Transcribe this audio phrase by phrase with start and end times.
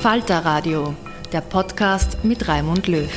[0.00, 0.94] Falter Radio,
[1.32, 3.10] der Podcast mit Raimund Löw.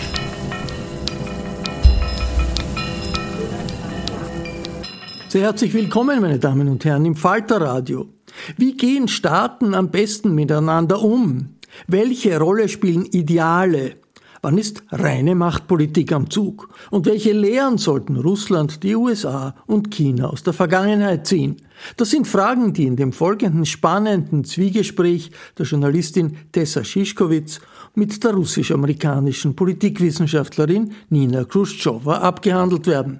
[5.28, 8.10] Sehr herzlich willkommen, meine Damen und Herren, im Falter Radio.
[8.58, 11.56] Wie gehen Staaten am besten miteinander um?
[11.86, 14.01] Welche Rolle spielen Ideale?
[14.44, 16.70] Wann ist reine Machtpolitik am Zug?
[16.90, 21.58] Und welche Lehren sollten Russland, die USA und China aus der Vergangenheit ziehen?
[21.96, 27.62] Das sind Fragen, die in dem folgenden spannenden Zwiegespräch der Journalistin Tessa Schischkowitz
[27.94, 33.20] mit der russisch-amerikanischen Politikwissenschaftlerin Nina Khrushcheva abgehandelt werden.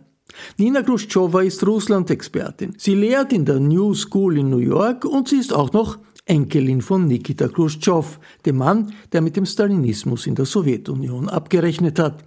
[0.58, 2.74] Nina Khrushcheva ist Russland-Expertin.
[2.78, 6.82] Sie lehrt in der New School in New York und sie ist auch noch Enkelin
[6.82, 12.24] von Nikita Khrushchev, dem Mann, der mit dem Stalinismus in der Sowjetunion abgerechnet hat.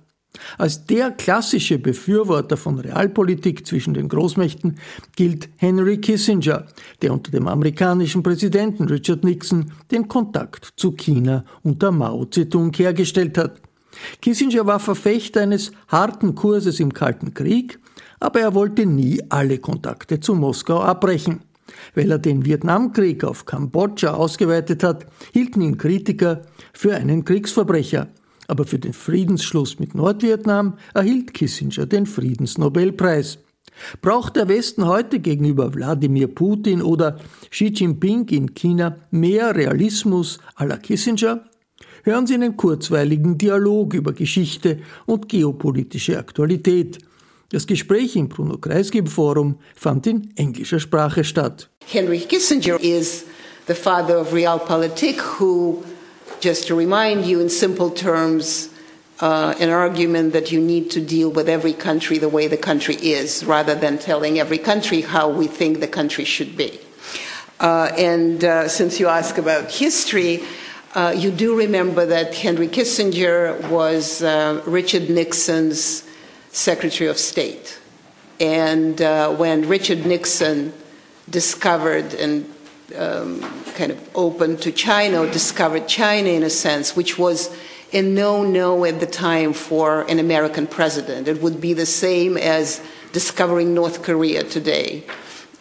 [0.59, 4.79] Als der klassische Befürworter von Realpolitik zwischen den Großmächten
[5.15, 6.67] gilt Henry Kissinger,
[7.03, 13.39] der unter dem amerikanischen Präsidenten Richard Nixon den Kontakt zu China unter Mao Zedong hergestellt
[13.39, 13.61] hat.
[14.21, 17.79] Kissinger war Verfechter eines harten Kurses im Kalten Krieg,
[18.19, 21.43] aber er wollte nie alle Kontakte zu Moskau abbrechen.
[21.95, 26.43] Weil er den Vietnamkrieg auf Kambodscha ausgeweitet hat, hielten ihn Kritiker
[26.73, 28.09] für einen Kriegsverbrecher.
[28.47, 33.39] Aber für den Friedensschluss mit Nordvietnam erhielt Kissinger den Friedensnobelpreis.
[34.03, 37.19] Braucht der Westen heute gegenüber Wladimir Putin oder
[37.51, 41.45] Xi Jinping in China mehr Realismus à la Kissinger?
[42.05, 46.99] Hören Sie einen kurzweiligen Dialog über Geschichte und geopolitische Aktualität.
[47.51, 51.69] Das Gespräch im Bruno Kreisky Forum fand in englischer Sprache statt.
[51.87, 53.25] Henry Kissinger is
[53.67, 55.83] the father of realpolitik, who,
[56.41, 58.71] just to remind you in simple terms,
[59.21, 62.97] uh, an argument that you need to deal with every country the way the country
[62.97, 66.81] is, rather than telling every country how we think the country should be.
[67.61, 70.43] Uh, and uh, since you ask about history,
[70.95, 76.04] uh, you do remember that Henry Kissinger was uh, Richard Nixon's
[76.55, 77.81] Secretary of State.
[78.41, 80.73] And uh, when Richard Nixon
[81.29, 82.49] discovered and
[82.97, 83.41] um,
[83.75, 87.55] kind of opened to China, or discovered China in a sense, which was
[87.93, 91.27] a no no at the time for an American president.
[91.27, 92.81] It would be the same as
[93.13, 95.05] discovering North Korea today.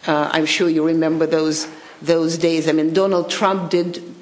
[0.06, 1.66] Uh, I'm sure you remember those,
[2.02, 2.68] those days.
[2.68, 4.13] I mean, Donald Trump did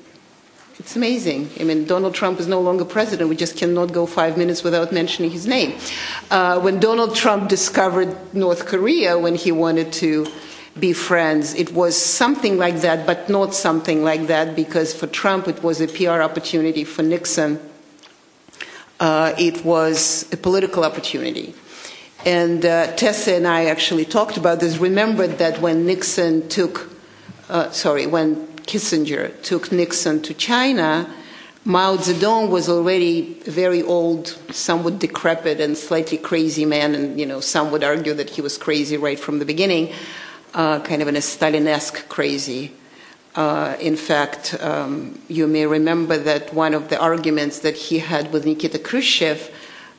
[0.82, 1.48] it's amazing.
[1.60, 3.30] I mean, Donald Trump is no longer president.
[3.30, 5.78] We just cannot go five minutes without mentioning his name.
[6.28, 10.26] Uh, when Donald Trump discovered North Korea, when he wanted to
[10.80, 15.46] be friends, it was something like that, but not something like that, because for Trump
[15.46, 16.82] it was a PR opportunity.
[16.82, 17.60] For Nixon,
[18.98, 21.54] uh, it was a political opportunity.
[22.26, 26.90] And uh, Tessa and I actually talked about this, remembered that when Nixon took,
[27.48, 31.12] uh, sorry, when Kissinger took Nixon to China,
[31.64, 37.24] Mao Zedong was already a very old, somewhat decrepit and slightly crazy man, and you
[37.24, 39.92] know some would argue that he was crazy right from the beginning,
[40.54, 42.72] uh, kind of in a Stalinesque crazy.
[43.36, 48.32] Uh, in fact, um, you may remember that one of the arguments that he had
[48.32, 49.48] with Nikita Khrushchev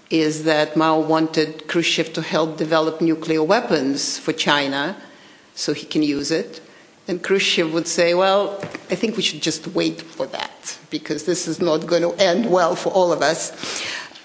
[0.10, 4.98] is that Mao wanted Khrushchev to help develop nuclear weapons for China
[5.56, 6.60] so he can use it.
[7.08, 8.58] And Khrushchev would say, well,
[8.90, 12.50] I think we should just wait for that because this is not going to end
[12.50, 13.52] well for all of us.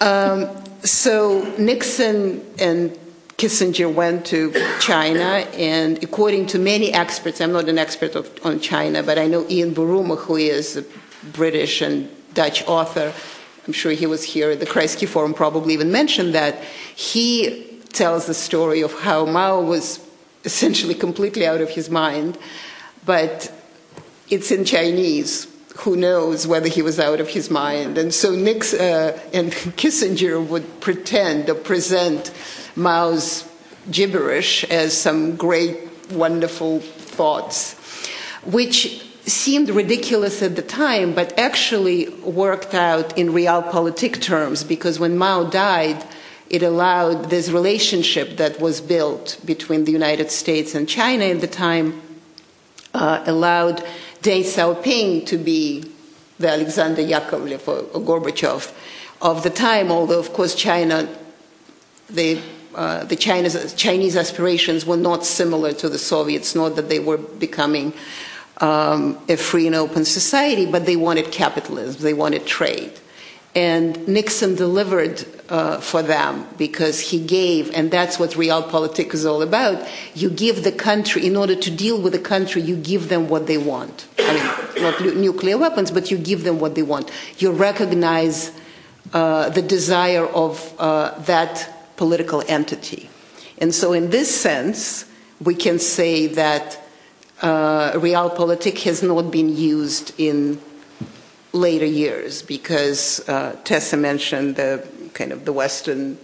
[0.01, 0.49] Um,
[0.85, 2.97] so Nixon and
[3.37, 8.61] Kissinger went to China, and according to many experts, I'm not an expert of, on
[8.61, 10.85] China, but I know Ian Buruma, who is a
[11.33, 13.13] British and Dutch author.
[13.67, 16.63] I'm sure he was here at the Kreisky Forum, probably even mentioned that.
[16.95, 20.05] He tells the story of how Mao was
[20.45, 22.39] essentially completely out of his mind
[23.09, 23.51] but
[24.29, 25.47] it's in Chinese.
[25.79, 27.97] Who knows whether he was out of his mind?
[27.97, 32.31] And so Nix uh, and Kissinger would pretend or present
[32.77, 33.49] Mao's
[33.91, 35.79] gibberish as some great,
[36.13, 37.77] wonderful thoughts,
[38.45, 45.17] which seemed ridiculous at the time, but actually worked out in realpolitik terms because when
[45.17, 46.05] Mao died,
[46.51, 51.47] it allowed this relationship that was built between the United States and China at the
[51.47, 52.03] time
[52.95, 53.85] uh, allowed
[54.23, 55.91] Deng Xiaoping to be
[56.39, 58.73] the Alexander Yakovlev or, or Gorbachev
[59.21, 61.09] of the time, although, of course, China,
[62.09, 62.41] the,
[62.75, 67.17] uh, the China's, Chinese aspirations were not similar to the Soviets, not that they were
[67.19, 67.93] becoming
[68.59, 72.93] um, a free and open society, but they wanted capitalism, they wanted trade.
[73.59, 79.43] And Nixon delivered uh, for them because he gave, and that's what realpolitik is all
[79.43, 79.85] about.
[80.15, 83.49] You give the country, in order to deal with the country, you give them what
[83.49, 84.07] they want.
[84.21, 87.11] I mean, not nuclear weapons, but you give them what they want.
[87.39, 88.53] You recognize
[89.13, 93.11] uh, the desire of uh, that political entity.
[93.61, 95.05] And so, in this sense,
[95.43, 96.81] we can say that
[97.43, 100.61] uh, realpolitik has not been used in
[101.61, 106.19] later years because uh, Tessa mentioned the kind of the Western.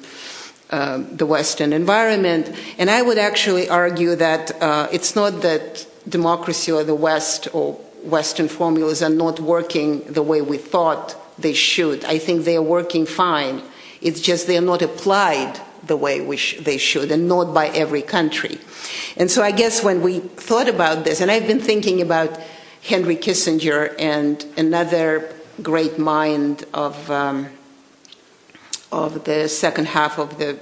[0.71, 6.73] Um, the Western environment, and I would actually argue that uh, it's not that democracy
[6.73, 12.05] or the West or Western formulas are not working the way we thought they should.
[12.05, 13.63] I think they are working fine.
[14.01, 18.03] It's just they are not applied the way sh- they should, and not by every
[18.03, 18.59] country.
[19.17, 22.39] And so I guess when we thought about this, and I've been thinking about
[22.85, 25.33] Henry Kissinger and another
[25.63, 27.49] great mind of, um,
[28.93, 30.59] of the second half of the,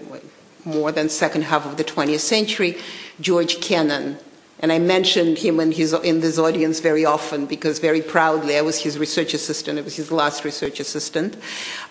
[0.64, 2.78] more than second half of the 20th century,
[3.20, 4.18] George Kennan.
[4.60, 8.60] And I mentioned him in, his, in this audience very often because very proudly I
[8.60, 9.80] was his research assistant.
[9.80, 11.36] I was his last research assistant.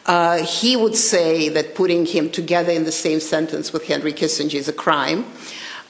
[0.06, 4.56] Uh, he would say that putting him together in the same sentence with Henry Kissinger
[4.56, 5.26] is a crime.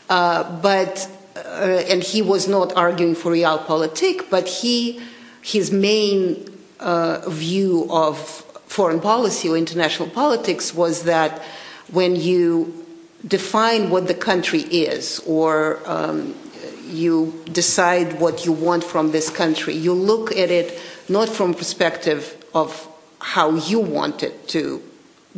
[0.10, 1.08] Uh, but
[1.46, 5.02] uh, and he was not arguing for realpolitik, but he,
[5.42, 6.48] his main
[6.80, 8.18] uh, view of
[8.66, 11.42] foreign policy or international politics was that
[11.92, 12.86] when you
[13.28, 16.34] define what the country is or um,
[16.88, 20.80] you decide what you want from this country, you look at it
[21.10, 22.88] not from perspective of
[23.20, 24.82] how you want it to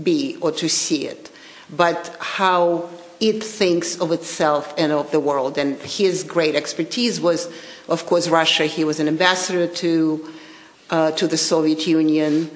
[0.01, 1.29] be or to see it,
[1.69, 2.89] but how
[3.19, 5.57] it thinks of itself and of the world.
[5.57, 7.49] And his great expertise was,
[7.87, 8.65] of course, Russia.
[8.65, 10.29] He was an ambassador to,
[10.89, 12.49] uh, to the Soviet Union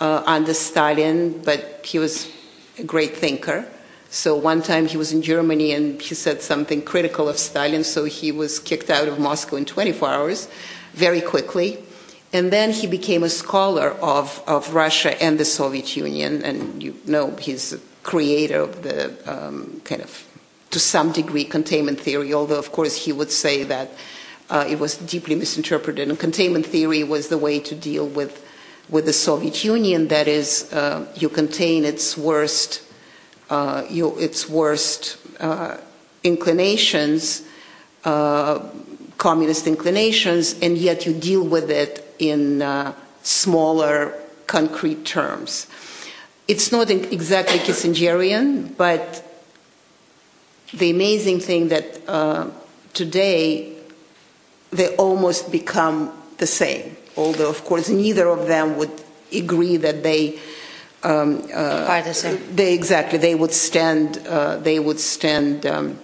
[0.00, 2.30] uh, under Stalin, but he was
[2.78, 3.66] a great thinker.
[4.08, 8.04] So one time he was in Germany and he said something critical of Stalin, so
[8.04, 10.48] he was kicked out of Moscow in 24 hours,
[10.92, 11.82] very quickly.
[12.32, 16.96] And then he became a scholar of, of Russia and the Soviet Union, and you
[17.06, 20.24] know he's creator of the um, kind of,
[20.70, 23.90] to some degree, containment theory, although, of course, he would say that
[24.48, 26.08] uh, it was deeply misinterpreted.
[26.08, 28.46] And containment theory was the way to deal with,
[28.88, 32.80] with the Soviet Union, that is, uh, you contain its worst,
[33.50, 35.76] uh, you, its worst uh,
[36.22, 37.42] inclinations,
[38.04, 38.60] uh,
[39.18, 42.94] communist inclinations, and yet you deal with it in uh,
[43.24, 44.14] smaller,
[44.46, 45.66] concrete terms.
[46.48, 49.22] It's not exactly Kissingerian, but
[50.72, 52.50] the amazing thing that uh,
[52.94, 53.72] today
[54.70, 56.96] they almost become the same.
[57.16, 58.92] Although, of course, neither of them would
[59.32, 60.38] agree that they
[61.02, 62.54] um, uh, Partisan.
[62.54, 65.98] They exactly they would stand uh, they would stand um,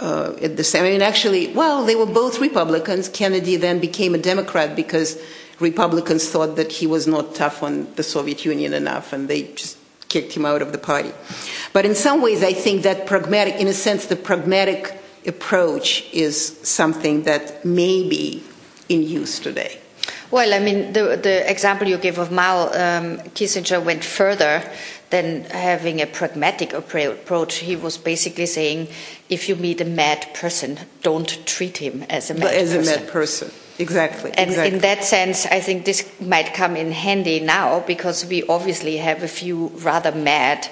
[0.00, 0.84] uh, at the same.
[0.84, 3.08] I mean, actually, well, they were both Republicans.
[3.08, 5.18] Kennan then became a Democrat because
[5.60, 9.78] Republicans thought that he was not tough on the Soviet Union enough, and they just
[10.08, 11.12] kicked him out of the party.
[11.72, 16.58] But in some ways, I think that pragmatic, in a sense, the pragmatic approach is
[16.62, 18.42] something that may be
[18.88, 19.78] in use today.
[20.30, 24.62] Well, I mean, the, the example you gave of Mao, um, Kissinger went further
[25.10, 27.56] than having a pragmatic approach.
[27.56, 28.88] He was basically saying,
[29.28, 32.94] if you meet a mad person, don't treat him as a mad as person.
[32.94, 33.50] a mad person.
[33.78, 34.30] Exactly.
[34.32, 34.74] And exactly.
[34.74, 39.22] in that sense, I think this might come in handy now because we obviously have
[39.22, 40.68] a few rather mad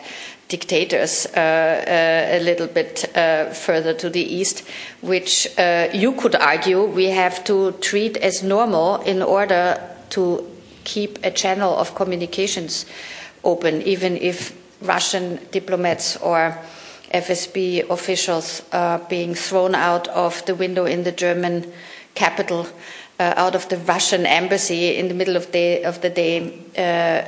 [0.49, 4.64] dictators uh, uh, a little bit uh, further to the east,
[5.00, 9.80] which uh, you could argue we have to treat as normal in order
[10.11, 10.45] to
[10.85, 12.85] keep a channel of communications
[13.45, 14.52] open, even if
[14.83, 16.59] Russian diplomats or
[17.14, 21.73] FSB officials are being thrown out of the window in the German
[22.14, 22.67] capital,
[23.19, 27.23] uh, out of the Russian embassy in the middle of the, of the day, uh,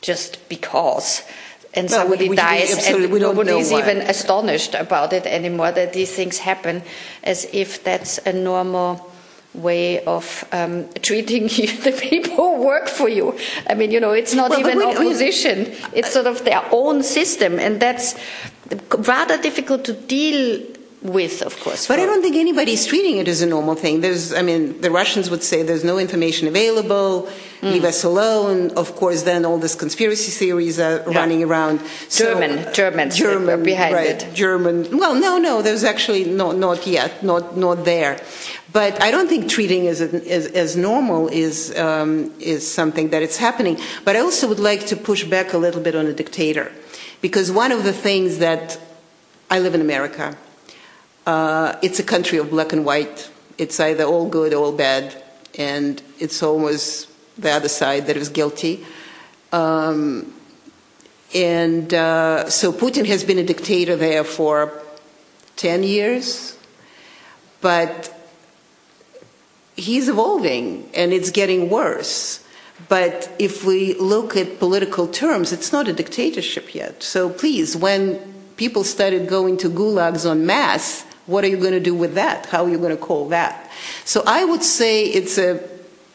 [0.00, 1.22] just because.
[1.74, 5.12] And Well, we- somebody we- we dies, absolutely- and we don't nobody's even astonished about
[5.12, 6.82] it anymore that these things happen,
[7.24, 9.10] as if that's a normal
[9.54, 11.44] way of um, treating
[11.84, 13.34] the people who work for you.
[13.68, 16.62] I mean, you know, it's not Well, even we- we- opposition; it's sort of their
[16.70, 18.14] own system, and that's
[18.96, 20.60] rather difficult to deal
[21.02, 21.86] with, of course.
[21.86, 24.00] But I don't think anybody's treating it as a normal thing.
[24.00, 27.28] There's, I mean, the Russians would say there's no information available,
[27.60, 27.70] Hmm.
[27.70, 28.70] leave us alone.
[28.76, 31.18] Of course, then all these conspiracy theories are Yeah.
[31.18, 31.80] running around.
[32.08, 34.26] So- German- Germans were German, behind right, it.
[34.34, 34.98] German.
[34.98, 38.16] Well, no, no, there's actually not, not yet, not, not there.
[38.72, 43.36] But I don't think treating as, as, as normal is, um, is something that it's
[43.38, 43.78] happening.
[44.04, 46.70] But I also would like to push back a little bit on a dictator.
[47.22, 48.78] Because one of the things that
[49.50, 50.36] I live in America,
[51.28, 53.30] uh, it's a country of black and white.
[53.58, 55.14] It's either all good or all bad,
[55.58, 57.06] and it's always
[57.36, 58.86] the other side that is guilty.
[59.52, 60.32] Um,
[61.34, 64.72] and uh, so Putin has been a dictator there for
[65.56, 66.56] 10 years,
[67.60, 68.10] but
[69.76, 72.42] he's evolving and it's getting worse.
[72.88, 77.02] But if we look at political terms, it's not a dictatorship yet.
[77.02, 78.18] So please, when
[78.56, 82.46] people started going to gulags en masse, what are you going to do with that?
[82.46, 83.70] How are you going to call that?
[84.04, 85.60] So I would say it's a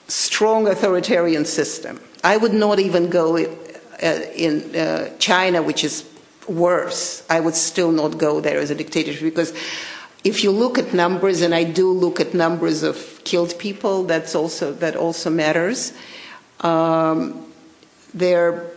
[0.07, 2.01] strong authoritarian system.
[2.23, 4.05] I would not even go uh,
[4.35, 6.03] in uh, China, which is
[6.47, 7.23] worse.
[7.29, 9.53] I would still not go there as a dictatorship because
[10.23, 14.33] if you look at numbers, and I do look at numbers of killed people, that's
[14.33, 15.93] also that also matters.
[16.61, 17.51] Um,
[18.13, 18.71] there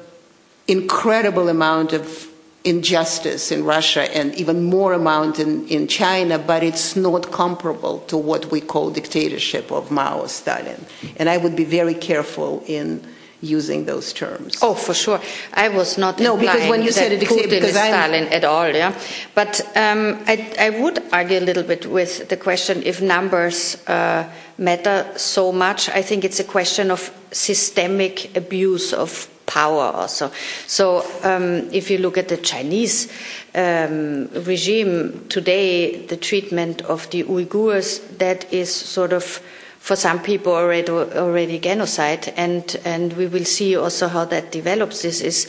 [0.68, 2.28] incredible amount of
[2.66, 8.16] injustice in Russia and even more amount in, in China, but it's not comparable to
[8.16, 10.84] what we call dictatorship of Mao Stalin.
[11.16, 13.00] And I would be very careful in
[13.42, 14.58] using those terms.
[14.62, 15.20] Oh, for sure.
[15.52, 18.44] I was not No, because when you said dictator- Putin because is I'm- Stalin at
[18.44, 18.92] all, yeah.
[19.34, 24.24] But um, I, I would argue a little bit with the question if numbers uh,
[24.58, 25.88] matter so much.
[25.90, 30.30] I think it's a question of systemic abuse of power also.
[30.66, 33.10] So um, if you look at the Chinese
[33.54, 39.40] um, regime today, the treatment of the Uyghurs, that is sort of
[39.78, 45.02] for some people already already genocide, and and we will see also how that develops.
[45.02, 45.46] This is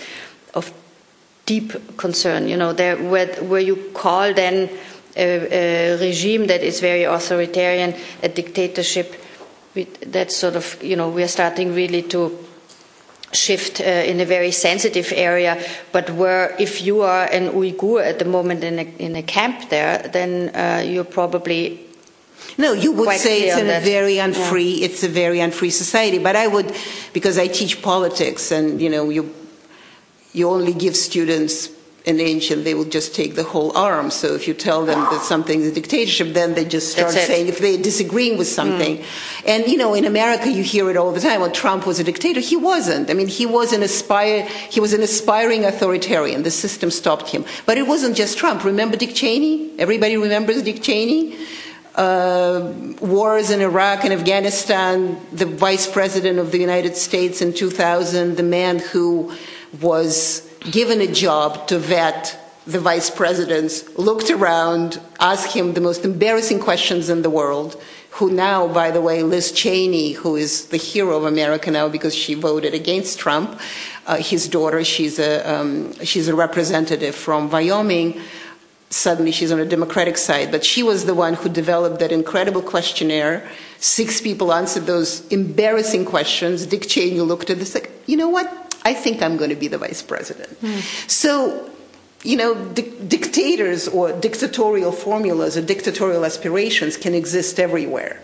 [0.53, 0.71] of
[1.47, 2.47] deep concern.
[2.47, 4.69] You know, there where where you call then
[5.15, 9.15] a, a regime that is very authoritarian a dictatorship.
[9.73, 12.46] We, that's sort of you know we are starting really to
[13.37, 15.57] shift uh, in a very sensitive area.
[15.91, 19.69] But where if you are an Uyghur at the moment in a in a camp
[19.69, 21.87] there, then uh, you're probably
[22.57, 26.17] No, you would say it's in a very unfree, it's a very unfree society.
[26.17, 26.73] But I would,
[27.13, 29.33] because I teach politics, and you know, you
[30.33, 31.69] you only give students
[32.07, 34.09] an inch, and they will just take the whole arm.
[34.09, 37.59] So if you tell them that something's a dictatorship, then they just start saying if
[37.59, 39.03] they're disagreeing with something.
[39.45, 41.41] And you know, in America, you hear it all the time.
[41.41, 42.39] Well, Trump was a dictator.
[42.39, 43.09] He wasn't.
[43.09, 46.43] I mean, he was an aspire, he was an aspiring authoritarian.
[46.43, 47.45] The system stopped him.
[47.65, 48.63] But it wasn't just Trump.
[48.63, 49.77] Remember Dick Cheney?
[49.77, 51.37] Everybody remembers Dick Cheney
[51.97, 52.71] uh,
[53.01, 58.43] wars in Iraq and Afghanistan, the vice president of the United States in 2000, the
[58.43, 59.33] man who
[59.81, 66.03] was given a job to vet the vice presidents looked around, asked him the most
[66.03, 67.81] embarrassing questions in the world.
[68.11, 72.13] Who now, by the way, Liz Cheney, who is the hero of America now because
[72.13, 73.59] she voted against Trump,
[74.05, 78.19] uh, his daughter, she's a, um, she's a representative from Wyoming.
[78.89, 82.61] Suddenly she's on a Democratic side, but she was the one who developed that incredible
[82.61, 83.47] questionnaire.
[83.79, 86.65] Six people answered those embarrassing questions.
[86.65, 88.66] Dick Cheney looked at this like, you know what?
[88.83, 90.61] I think I'm going to be the vice president.
[90.61, 91.09] Mm.
[91.09, 91.69] So
[92.23, 98.19] you know, di- dictators or dictatorial formulas or dictatorial aspirations can exist everywhere.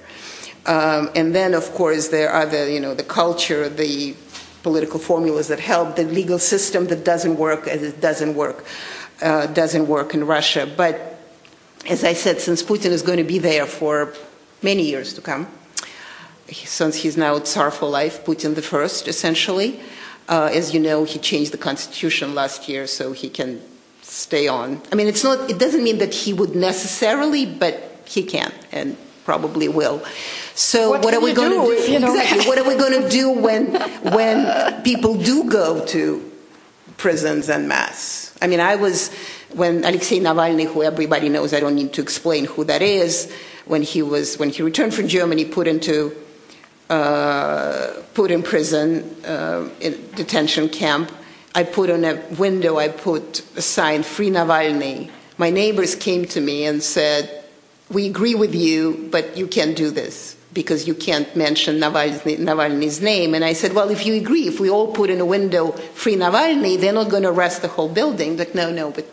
[0.65, 4.15] Um, and then, of course, there are the, you know, the culture, the
[4.63, 8.65] political formulas that help, the legal system that doesn't work as it doesn't work,
[9.21, 10.65] uh, doesn't work in Russia.
[10.65, 11.19] But
[11.89, 14.13] as I said, since Putin is going to be there for
[14.61, 15.47] many years to come,
[16.49, 19.81] since he's now Tsar for life, Putin the first, essentially,
[20.29, 23.61] uh, as you know, he changed the constitution last year so he can
[24.01, 24.81] stay on.
[24.91, 28.97] I mean, it's not, it doesn't mean that he would necessarily, but he can and
[29.25, 30.03] probably will.
[30.55, 31.91] So what, what are we going to do?
[31.91, 32.13] You know?
[32.15, 32.45] Exactly.
[32.45, 33.73] what are we going to do when
[34.13, 36.31] when people do go to
[36.97, 38.35] prisons en masse?
[38.41, 39.11] I mean, I was
[39.53, 43.31] when Alexei Navalny, who everybody knows, I don't need to explain who that is,
[43.65, 46.15] when he was when he returned from Germany, put into
[46.93, 51.11] uh, put in prison, uh, in detention camp.
[51.55, 55.09] I put on a window, I put a sign, Free Navalny.
[55.37, 57.43] My neighbors came to me and said,
[57.89, 63.01] We agree with you, but you can't do this because you can't mention Navalny, Navalny's
[63.01, 63.33] name.
[63.33, 66.15] And I said, Well, if you agree, if we all put in a window, Free
[66.15, 68.37] Navalny, they're not going to arrest the whole building.
[68.37, 68.91] Like, no, no.
[68.91, 69.05] But,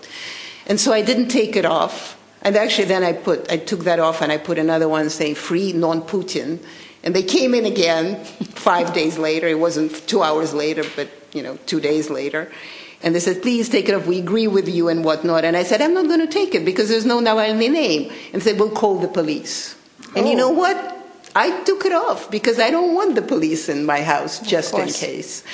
[0.67, 2.19] and so I didn't take it off.
[2.43, 5.37] And actually, then I put, I took that off and I put another one saying
[5.37, 6.61] Free Non Putin.
[7.03, 9.49] And they came in again five days later.
[9.49, 12.51] It wasn't two hours later, but you know, two days later.
[13.03, 14.07] And they said, please take it off.
[14.07, 15.45] We agree with you and whatnot.
[15.45, 18.13] And I said, I'm not going to take it because there's no Navalny name.
[18.33, 19.75] And said, we'll call the police.
[20.15, 20.39] And you oh.
[20.39, 20.97] know what?
[21.35, 24.89] I took it off because I don't want the police in my house just in
[24.89, 25.45] case.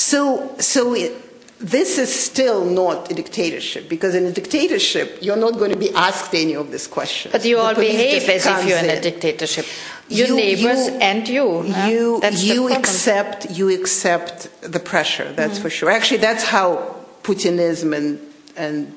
[0.00, 1.12] So, so it,
[1.58, 5.90] this is still not a dictatorship because in a dictatorship you're not going to be
[5.94, 7.32] asked any of these questions.
[7.32, 9.66] But you all behave as if you're in a dictatorship.
[10.08, 11.64] Your you, neighbors you, and you.
[11.64, 15.32] You, you accept you accept the pressure.
[15.32, 15.62] That's mm-hmm.
[15.62, 15.90] for sure.
[15.90, 18.20] Actually, that's how Putinism and
[18.56, 18.94] and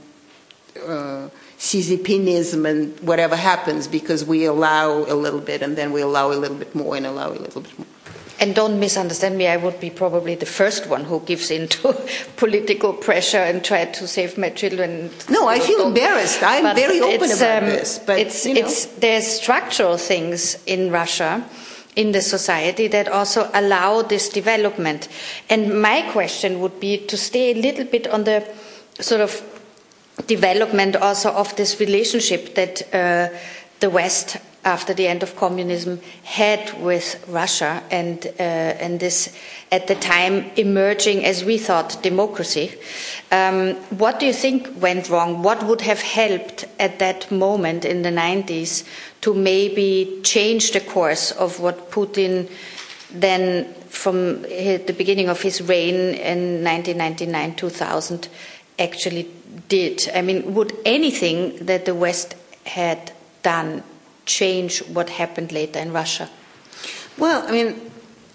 [0.88, 1.29] uh,
[2.65, 6.57] and whatever happens because we allow a little bit and then we allow a little
[6.57, 7.88] bit more and allow a little bit more.
[8.39, 11.93] And don't misunderstand me, I would be probably the first one who gives in to
[12.38, 15.12] political pressure and try to save my children.
[15.30, 16.41] No, I feel embarrassed.
[16.41, 17.99] I'm but very open about um, this.
[17.99, 18.62] But it's, you know.
[18.62, 21.43] it's, there's structural things in Russia,
[21.97, 25.10] in the society, that also allow this development.
[25.49, 28.47] And my question would be to stay a little bit on the
[29.02, 29.43] sort of
[30.28, 33.36] development also of this relationship that uh,
[33.80, 34.38] the West
[34.69, 39.36] after the end of communism had with Russia and, uh, and this
[39.71, 42.71] at the time emerging as we thought democracy.
[43.32, 45.41] Um, what do you think went wrong?
[45.41, 48.86] What would have helped at that moment in the 90s
[49.21, 52.49] to maybe change the course of what Putin
[53.12, 58.29] then from the beginning of his reign in 1999 2000
[58.77, 59.27] actually
[59.67, 60.10] did?
[60.13, 63.84] I mean, would anything that the West had done
[64.29, 66.29] change what happened later in Russia?
[67.17, 67.91] Well, I mean,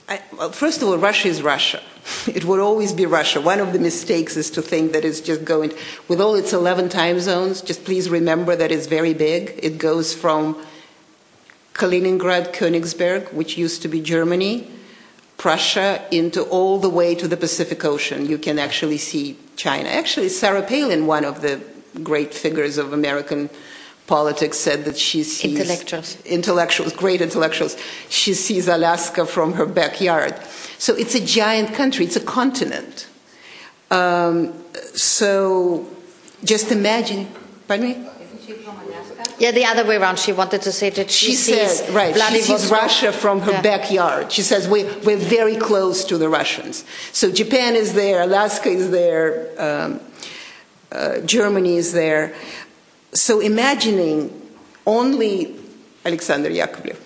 [0.08, 1.80] I, well, first of all, Russia is Russia.
[2.26, 3.40] It will always be Russia.
[3.40, 5.72] One of the mistakes is to think that it's just going,
[6.08, 9.58] with all its 11 time zones, just please remember that it's very big.
[9.62, 10.62] It goes from
[11.72, 14.68] Kaliningrad, Königsberg, which used to be Germany,
[15.38, 18.26] Prussia, into all the way to the Pacific Ocean.
[18.26, 19.88] You can actually see China.
[19.88, 21.60] Actually, Sarah Palin, one of the
[22.02, 23.48] great figures of American
[24.06, 27.76] politics said that she sees intellectuals, intellectuals, great intellectuals.
[28.08, 30.34] She sees Alaska from her backyard.
[30.78, 32.04] So it's a giant country.
[32.04, 33.06] It's a continent.
[33.90, 34.52] Um,
[34.94, 35.86] so
[36.44, 37.28] just imagine.
[37.66, 37.92] Pardon me.
[37.92, 39.24] Isn't she from Alaska?
[39.38, 40.18] Yeah, the other way around.
[40.18, 42.14] She wanted to say that she, she sees said, right.
[42.14, 43.62] She sees Russia from her yeah.
[43.62, 44.30] backyard.
[44.30, 46.84] She says we're, we're very close to the Russians.
[47.12, 50.00] So Japan is there, Alaska is there, um,
[50.92, 52.34] uh, Germany is there.
[53.14, 54.30] So imagining
[54.86, 55.54] only
[56.04, 56.98] Alexander Yakovlev,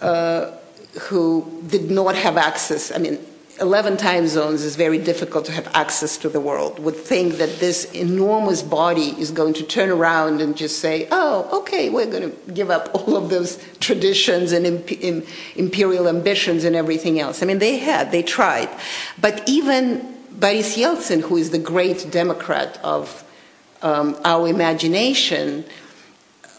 [0.00, 0.52] uh,
[1.00, 3.18] who did not have access, I mean,
[3.60, 7.58] 11 time zones is very difficult to have access to the world, would think that
[7.58, 12.30] this enormous body is going to turn around and just say, oh, okay, we're going
[12.30, 17.42] to give up all of those traditions and imp- imperial ambitions and everything else.
[17.42, 18.68] I mean, they had, they tried.
[19.20, 23.24] But even Boris Yeltsin, who is the great Democrat of
[23.86, 25.64] um, our imagination,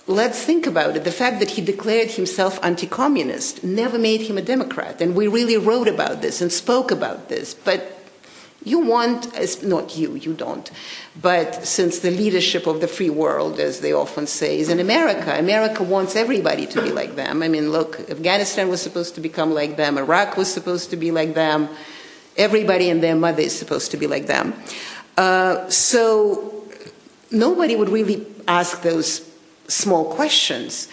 [0.08, 1.04] let's think about it.
[1.04, 5.02] The fact that he declared himself anti communist never made him a Democrat.
[5.02, 7.54] And we really wrote about this and spoke about this.
[7.54, 7.94] But
[8.64, 9.22] you want,
[9.64, 10.72] not you, you don't,
[11.22, 15.38] but since the leadership of the free world, as they often say, is in America,
[15.38, 17.44] America wants everybody to be like them.
[17.44, 21.12] I mean, look, Afghanistan was supposed to become like them, Iraq was supposed to be
[21.12, 21.70] like them,
[22.36, 24.54] everybody and their mother is supposed to be like them.
[25.18, 26.57] Uh, so
[27.32, 29.30] nobody would really ask those
[29.68, 30.88] small questions.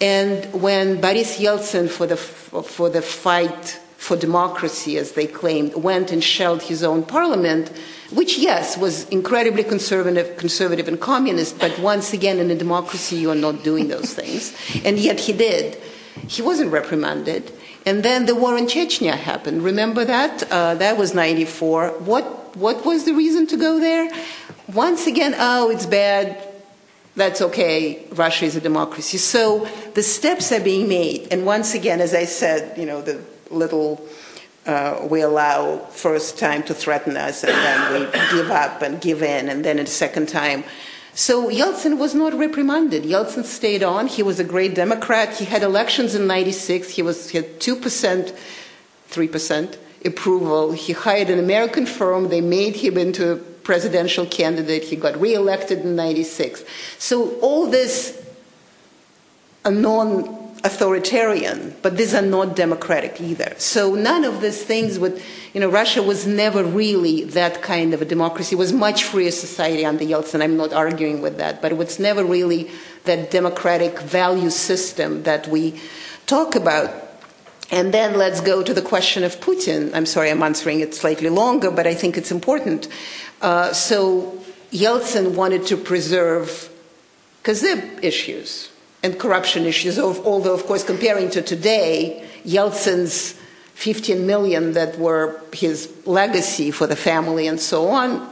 [0.00, 6.12] And when Boris Yeltsin, for the, for the fight for democracy, as they claimed, went
[6.12, 7.72] and shelled his own parliament,
[8.12, 13.30] which, yes, was incredibly conservative, conservative and communist, but once again, in a democracy, you
[13.30, 14.54] are not doing those things.
[14.84, 15.76] And yet he did.
[16.28, 17.52] He wasn't reprimanded.
[17.88, 19.64] And then the war in Chechnya happened.
[19.64, 20.42] Remember that?
[20.52, 21.88] Uh, that was 94.
[22.00, 22.24] What,
[22.54, 24.10] what was the reason to go there?
[24.72, 26.44] Once again, oh, it's bad
[27.18, 29.18] that's okay, Russia is a democracy.
[29.18, 31.28] So the steps are being made.
[31.32, 33.20] And once again, as I said, you know, the
[33.50, 34.06] little
[34.66, 38.06] uh, we allow first time to threaten us and then we
[38.38, 40.62] give up and give in and then a second time.
[41.18, 43.02] So Yeltsin was not reprimanded.
[43.02, 44.06] Yeltsin stayed on.
[44.06, 45.36] He was a great Democrat.
[45.36, 46.90] He had elections in 96.
[46.90, 48.36] He, was, he had 2%,
[49.10, 50.70] 3% approval.
[50.70, 52.28] He hired an American firm.
[52.28, 54.84] They made him into a presidential candidate.
[54.84, 56.62] He got reelected in 96.
[56.98, 58.24] So all this
[59.66, 63.54] non authoritarian, but these are not democratic either.
[63.58, 65.22] So none of these things would,
[65.54, 68.56] you know, Russia was never really that kind of a democracy.
[68.56, 70.42] It was much freer society under Yeltsin.
[70.42, 72.70] I'm not arguing with that, but it was never really
[73.04, 75.80] that democratic value system that we
[76.26, 76.90] talk about.
[77.70, 79.94] And then let's go to the question of Putin.
[79.94, 82.88] I'm sorry, I'm answering it slightly longer, but I think it's important.
[83.42, 84.38] Uh, so
[84.72, 86.70] Yeltsin wanted to preserve,
[87.44, 88.70] Kazib issues,
[89.02, 93.38] and corruption issues, although, of course, comparing to today, Yeltsin's
[93.74, 98.28] 15 million that were his legacy for the family and so on,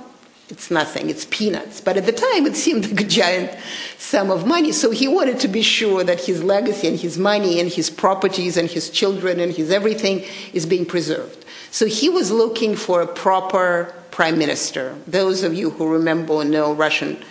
[0.48, 1.80] it's nothing, it's peanuts.
[1.80, 3.56] But at the time, it seemed like a giant
[3.98, 4.72] sum of money.
[4.72, 8.56] So he wanted to be sure that his legacy and his money and his properties
[8.56, 11.44] and his children and his everything is being preserved.
[11.70, 14.96] So he was looking for a proper prime minister.
[15.06, 17.22] Those of you who remember or know Russian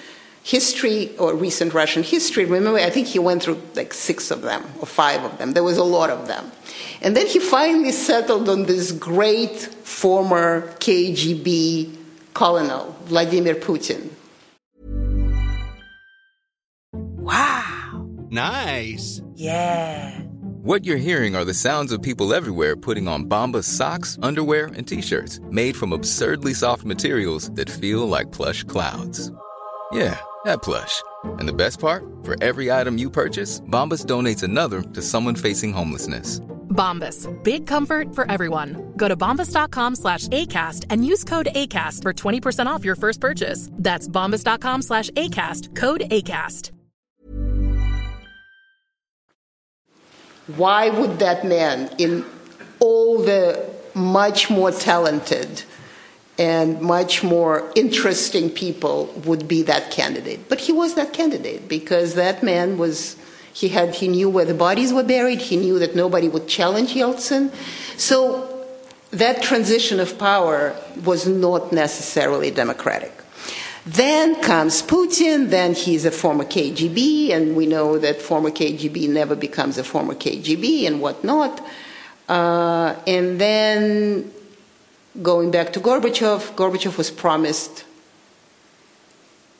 [0.45, 4.63] history or recent Russian history, remember, I think he went through like six of them
[4.79, 5.53] or five of them.
[5.53, 6.51] There was a lot of them.
[7.01, 11.97] And then he finally settled on this great former KGB
[12.35, 14.09] colonel, Vladimir Putin.
[16.93, 18.07] Wow.
[18.29, 19.23] Nice.
[19.33, 20.21] Yeah.
[20.61, 24.87] What you're hearing are the sounds of people everywhere putting on Bombas socks, underwear, and
[24.87, 29.31] t-shirts made from absurdly soft materials that feel like plush clouds.
[29.91, 30.19] Yeah.
[30.45, 31.01] That plush.
[31.39, 35.73] And the best part, for every item you purchase, Bombas donates another to someone facing
[35.73, 36.39] homelessness.
[36.69, 38.93] Bombas, big comfort for everyone.
[38.95, 43.69] Go to bombas.com slash ACAST and use code ACAST for 20% off your first purchase.
[43.73, 46.71] That's bombas.com slash ACAST, code ACAST.
[50.57, 52.23] Why would that man, in
[52.79, 55.63] all the much more talented,
[56.37, 60.49] and much more interesting people would be that candidate.
[60.49, 63.15] But he was that candidate because that man was
[63.53, 66.93] he had he knew where the bodies were buried, he knew that nobody would challenge
[66.93, 67.53] Yeltsin.
[67.97, 68.67] So
[69.11, 73.13] that transition of power was not necessarily democratic.
[73.85, 79.35] Then comes Putin, then he's a former KGB, and we know that former KGB never
[79.35, 81.61] becomes a former KGB and whatnot.
[82.27, 84.31] Uh, and then
[85.21, 87.85] going back to Gorbachev, Gorbachev was promised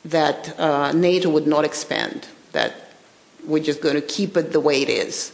[0.04, 2.74] that uh, NATO would not expand, that
[3.44, 5.32] we're just going to keep it the way it is.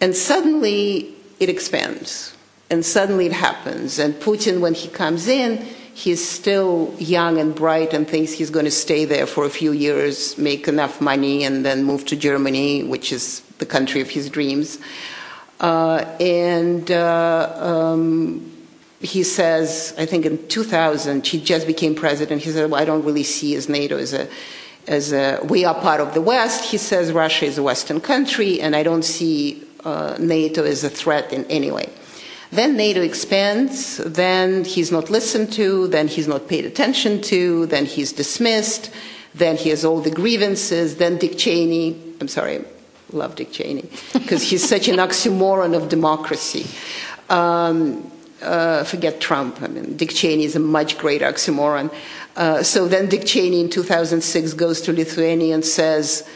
[0.00, 2.36] And suddenly it expands,
[2.70, 3.98] and suddenly it happens.
[3.98, 5.58] And Putin, when he comes in,
[5.92, 9.72] he's still young and bright and thinks he's going to stay there for a few
[9.72, 14.30] years, make enough money, and then move to Germany, which is the country of his
[14.30, 14.78] dreams.
[15.60, 18.50] Uh, and uh, um,
[19.00, 22.42] he says, I think in 2000, he just became president.
[22.42, 24.28] He said, well, I don't really see as NATO as a,
[24.86, 26.70] as a, we are part of the West.
[26.70, 30.90] He says Russia is a Western country, and I don't see uh, NATO as a
[30.90, 31.88] threat in any way.
[32.52, 37.86] Then NATO expands, then he's not listened to, then he's not paid attention to, then
[37.86, 38.92] he's dismissed,
[39.34, 42.64] then he has all the grievances, then Dick Cheney, I'm sorry,
[43.12, 46.66] love Dick Cheney, because he's such an oxymoron of democracy.
[47.30, 48.10] Um,
[48.42, 49.62] uh, forget Trump.
[49.62, 51.92] I mean, Dick Cheney is a much greater oxymoron.
[52.36, 56.28] Uh, so then Dick Cheney in 2006 goes to Lithuania and says,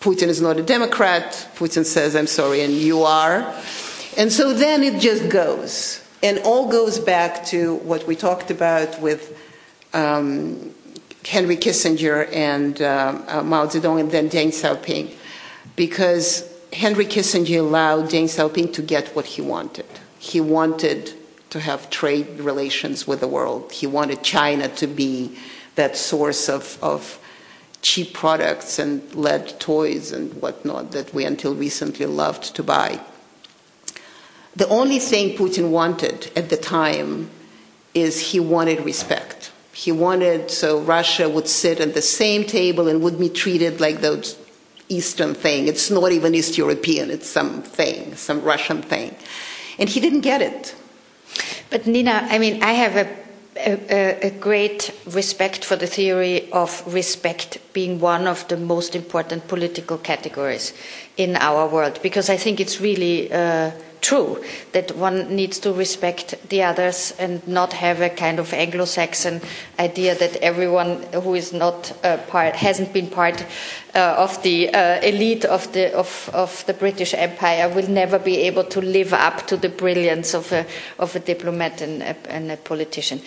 [0.00, 1.48] Putin is not a Democrat.
[1.54, 3.54] Putin says, I'm sorry, and you are.
[4.16, 6.04] And so then it just goes.
[6.22, 9.38] And all goes back to what we talked about with
[9.94, 10.74] um,
[11.24, 15.14] Henry Kissinger and uh, uh, Mao Zedong and then Deng Xiaoping.
[15.76, 19.86] Because Henry Kissinger allowed Deng Xiaoping to get what he wanted.
[20.22, 21.12] He wanted
[21.50, 23.72] to have trade relations with the world.
[23.72, 25.36] He wanted China to be
[25.74, 27.18] that source of, of
[27.82, 33.00] cheap products and lead toys and whatnot that we until recently loved to buy.
[34.54, 37.28] The only thing Putin wanted at the time
[37.92, 39.50] is he wanted respect.
[39.72, 44.02] He wanted so Russia would sit at the same table and would be treated like
[44.02, 44.38] those
[44.88, 45.66] Eastern thing.
[45.66, 49.16] It's not even East European, it's some thing, some Russian thing.
[49.78, 50.74] And he didn't get it.
[51.70, 53.22] But Nina, I mean, I have a
[53.56, 59.46] a, a, great respect for the theory of respect being one of the most important
[59.46, 60.72] political categories
[61.16, 66.34] in our world because I think it's really uh, true that one needs to respect
[66.50, 69.40] the others and not have a kind of Anglo-Saxon
[69.78, 71.92] idea that everyone who is not
[72.28, 73.46] part hasn't been part
[73.94, 78.38] uh, of the uh, elite of the of, of the British Empire will never be
[78.38, 80.66] able to live up to the brilliance of a
[80.98, 83.20] of a diplomat and a, and a politician.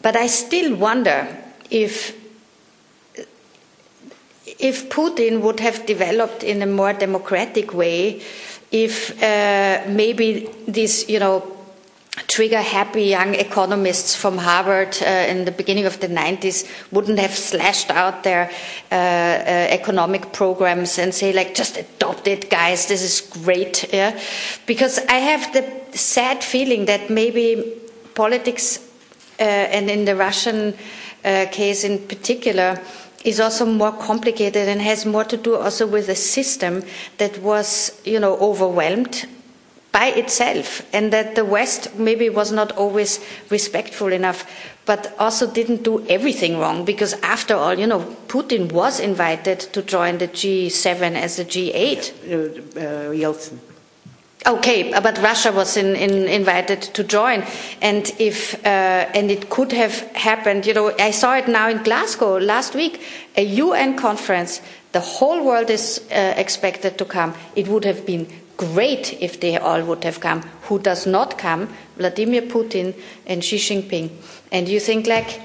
[0.00, 1.26] But I still wonder
[1.70, 2.14] if
[4.58, 8.22] if Putin would have developed in a more democratic way
[8.74, 11.54] if uh, maybe these, you know,
[12.26, 17.32] trigger happy young economists from Harvard uh, in the beginning of the 90s wouldn't have
[17.32, 18.50] slashed out their
[18.90, 18.96] uh, uh,
[19.70, 24.18] economic programs and say like just adopt it guys this is great yeah?
[24.66, 27.80] because I have the sad feeling that maybe
[28.14, 28.78] politics
[29.40, 30.74] uh, and in the Russian
[31.24, 32.80] uh, case in particular
[33.24, 36.82] is also more complicated and has more to do also with a system
[37.18, 39.26] that was, you know, overwhelmed
[39.92, 44.44] by itself and that the West maybe was not always respectful enough,
[44.86, 49.82] but also didn't do everything wrong because after all, you know, Putin was invited to
[49.82, 52.00] join the G7 as a G8.
[52.02, 53.58] Uh, uh, Yeltsin.
[54.46, 57.42] Okay, but Russia was in, in, invited to join,
[57.80, 60.66] and if uh, and it could have happened.
[60.66, 63.00] You know, I saw it now in Glasgow last week,
[63.38, 64.60] a UN conference.
[64.92, 67.34] The whole world is uh, expected to come.
[67.56, 68.26] It would have been
[68.58, 70.42] great if they all would have come.
[70.68, 71.74] Who does not come?
[71.96, 72.94] Vladimir Putin
[73.26, 74.10] and Xi Jinping.
[74.52, 75.40] And you think like.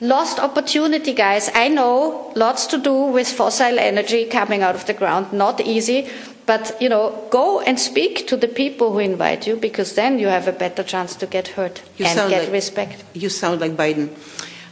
[0.00, 1.50] Lost opportunity, guys.
[1.54, 5.32] I know lots to do with fossil energy coming out of the ground.
[5.32, 6.08] Not easy,
[6.46, 10.28] but you know, go and speak to the people who invite you, because then you
[10.28, 13.04] have a better chance to get heard you and get like, respect.
[13.12, 14.08] You sound like Biden,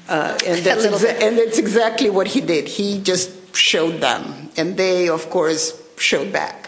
[0.08, 2.68] uh, and, that's and that's exactly what he did.
[2.68, 6.65] He just showed them, and they, of course, showed back.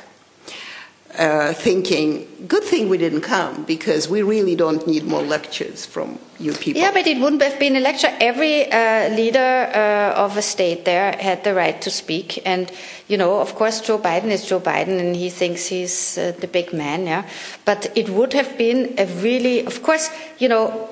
[1.19, 6.17] Uh, thinking, good thing we didn't come because we really don't need more lectures from
[6.39, 6.81] you people.
[6.81, 8.15] Yeah, but it wouldn't have been a lecture.
[8.21, 12.41] Every uh, leader uh, of a state there had the right to speak.
[12.47, 12.71] And,
[13.09, 16.47] you know, of course, Joe Biden is Joe Biden and he thinks he's uh, the
[16.47, 17.29] big man, yeah.
[17.65, 20.89] But it would have been a really, of course, you know,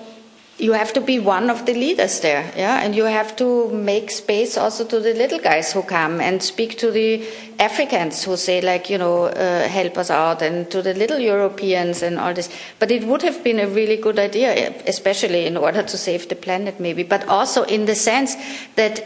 [0.59, 4.11] you have to be one of the leaders there, yeah, and you have to make
[4.11, 7.27] space also to the little guys who come and speak to the
[7.59, 12.03] Africans who say like, you know, uh, help us out, and to the little Europeans
[12.03, 12.49] and all this.
[12.79, 16.37] But it would have been a really good idea, especially in order to save the
[16.37, 18.35] planet, maybe, but also in the sense
[18.77, 19.05] that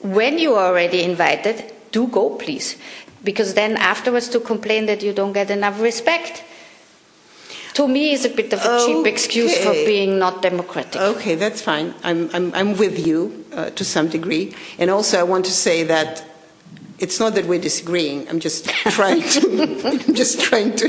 [0.00, 2.76] when you are already invited, do go, please,
[3.22, 6.42] because then afterwards to complain that you don't get enough respect
[7.76, 8.86] to me is a bit of a okay.
[8.86, 10.98] cheap excuse for being not democratic.
[10.98, 11.94] Okay, that's fine.
[12.02, 14.54] I'm, I'm, I'm with you uh, to some degree.
[14.78, 16.24] And also, I want to say that
[16.98, 18.26] it's not that we're disagreeing.
[18.30, 18.64] I'm just
[18.96, 20.86] trying to, I'm just trying to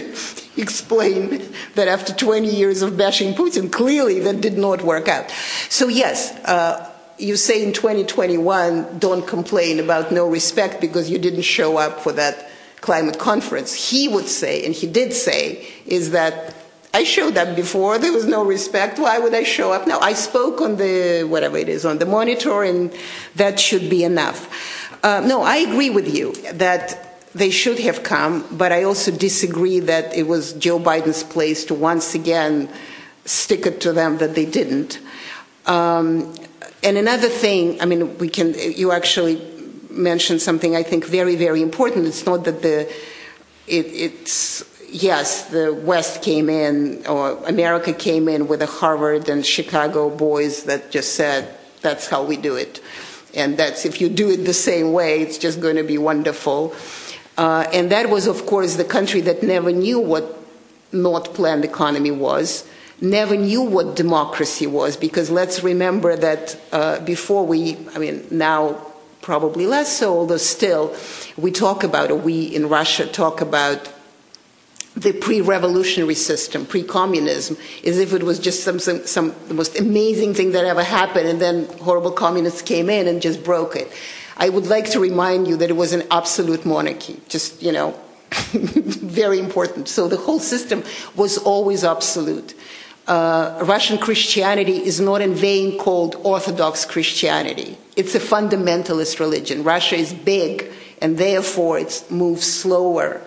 [0.56, 1.44] explain
[1.76, 5.30] that after 20 years of bashing Putin, clearly that did not work out.
[5.68, 11.42] So yes, uh, you say in 2021, don't complain about no respect because you didn't
[11.42, 13.74] show up for that climate conference.
[13.74, 16.56] He would say, and he did say, is that
[16.94, 17.98] I showed up before.
[18.00, 18.98] There was no respect.
[19.00, 20.00] Why would I show up now?
[20.00, 22.94] I spoke on the, whatever it is, on the monitor, and
[23.36, 24.50] that should be enough.
[25.04, 29.80] Uh, no, I agree with you that they should have come, but I also disagree
[29.82, 32.70] that it was Joe Biden's place to once again
[33.26, 35.00] stick it to them that they didn't.
[35.66, 36.34] Um,
[36.84, 39.42] and another thing, I mean, we can, you actually
[39.90, 42.08] mentioned something I think very, very important.
[42.08, 42.90] It's not that the,
[43.68, 49.46] it, it's, yes, the West came in, or America came in with the Harvard and
[49.46, 52.82] Chicago boys that just said, that's how we do it.
[53.36, 56.74] And that's if you do it the same way, it's just going to be wonderful.
[57.38, 60.38] Uh, and that was, of course, the country that never knew what
[60.92, 62.68] not planned economy was,
[63.00, 68.82] never knew what democracy was, because let's remember that uh, before we, I mean, now
[69.22, 70.96] probably less so, although still,
[71.36, 73.94] we talk about, or we in Russia talk about
[74.98, 77.56] the pre-revolutionary system, pre-communism,
[77.86, 81.28] as if it was just some, some, some, the most amazing thing that ever happened,
[81.28, 83.92] and then horrible communists came in and just broke it.
[84.38, 87.96] I would like to remind you that it was an absolute monarchy, just, you know,
[88.32, 89.88] very important.
[89.88, 90.84] So the whole system
[91.16, 92.56] was always absolute.
[93.08, 97.78] Uh, Russian Christianity is not in vain called Orthodox Christianity.
[97.96, 99.64] It's a fundamentalist religion.
[99.64, 103.22] Russia is big, and therefore it moves slower.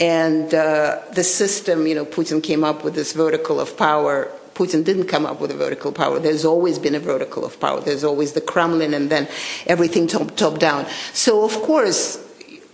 [0.00, 4.30] And uh, the system, you know, Putin came up with this vertical of power.
[4.54, 6.18] Putin didn't come up with a vertical power.
[6.18, 7.80] There's always been a vertical of power.
[7.80, 9.28] There's always the Kremlin and then
[9.66, 10.86] everything top, top down.
[11.12, 12.20] So, of course,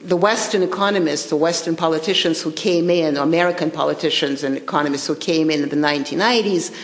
[0.02, 5.50] the Western economists, the Western politicians who came in, American politicians and economists who came
[5.50, 6.74] in in the 1990s,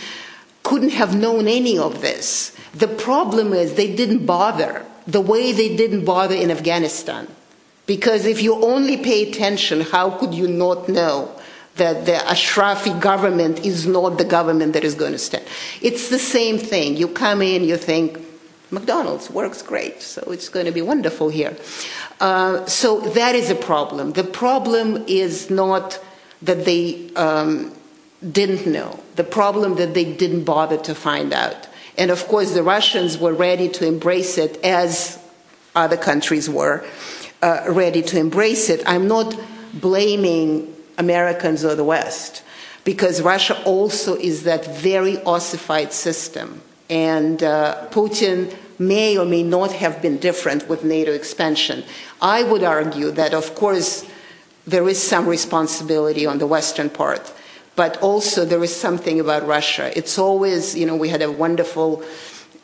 [0.63, 2.55] couldn't have known any of this.
[2.73, 7.27] The problem is they didn't bother the way they didn't bother in Afghanistan.
[7.87, 11.31] Because if you only pay attention, how could you not know
[11.77, 15.45] that the Ashraf Ghani government is not the government that is going to stand?
[15.81, 16.97] It's the same thing.
[16.97, 18.19] You come in, you think,
[18.71, 21.55] McDonald's works great, so it's going to be wonderful here.
[22.19, 24.11] Uh, so that is a problem.
[24.11, 26.03] The problem is not
[26.41, 27.73] that they um,
[28.29, 31.69] didn't know, the problem that they didn't bother to find out.
[31.97, 35.17] And of course, the Russians were ready to embrace it as
[35.73, 36.85] other countries were
[37.41, 38.83] uh, ready to embrace it.
[38.85, 39.37] I'm not
[39.73, 42.43] blaming Americans or the West
[42.83, 46.61] because Russia also is that very ossified system.
[46.89, 51.83] And uh, Putin may or may not have been different with NATO expansion.
[52.21, 54.05] I would argue that, of course,
[54.65, 57.33] there is some responsibility on the Western part,
[57.75, 59.91] but also there is something about Russia.
[59.97, 62.03] It's always, you know, we had a wonderful,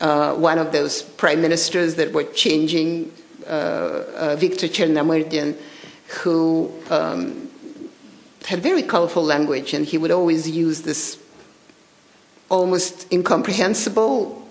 [0.00, 3.12] uh, one of those prime ministers that were changing
[3.44, 5.56] Viktor Chernomyrdin,
[6.22, 7.50] who um,
[8.46, 11.18] had very colorful language, and he would always use this
[12.50, 14.46] almost incomprehensible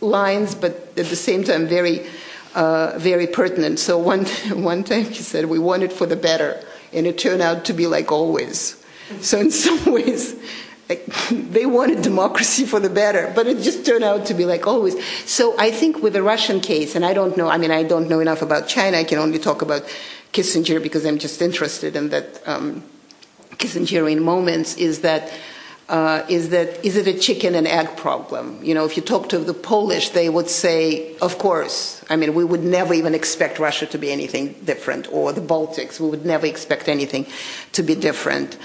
[0.00, 2.06] lines, but at the same time very,
[2.54, 3.78] uh, very pertinent.
[3.78, 4.24] So one
[4.62, 7.72] one time he said, "We want it for the better," and it turned out to
[7.72, 8.76] be like always.
[9.20, 10.34] So in some ways,
[11.30, 14.96] they wanted democracy for the better, but it just turned out to be like always.
[15.26, 18.08] So I think with the Russian case, and I don't know, I mean, I don't
[18.08, 19.82] know enough about China, I can only talk about
[20.32, 22.82] Kissinger because I'm just interested in that um,
[23.52, 25.32] Kissingerian moments, is that.
[25.90, 28.62] Uh, is that is it a chicken and egg problem?
[28.62, 32.34] You know, if you talk to the Polish, they would say, "Of course." I mean,
[32.34, 35.98] we would never even expect Russia to be anything different, or the Baltics.
[35.98, 37.24] We would never expect anything
[37.72, 38.58] to be different.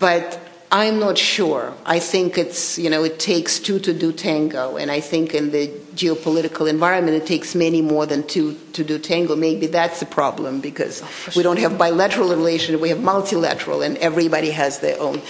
[0.00, 1.72] But I'm not sure.
[1.86, 4.76] I think it's, you know, it takes two to do tango.
[4.76, 8.98] And I think in the geopolitical environment, it takes many more than two to do
[8.98, 9.36] tango.
[9.36, 13.96] Maybe that's the problem because oh, we don't have bilateral relations, we have multilateral, and
[13.98, 15.22] everybody has their own,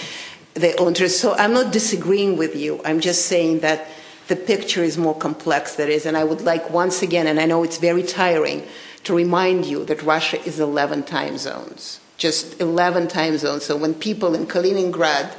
[0.55, 1.19] their own interests.
[1.19, 2.81] So I'm not disagreeing with you.
[2.83, 3.87] I'm just saying that
[4.27, 6.05] the picture is more complex than it is.
[6.07, 8.63] And I would like once again, and I know it's very tiring,
[9.03, 13.65] to remind you that Russia is 11 time zones just 11 time zones.
[13.65, 15.33] So when people in Kaliningrad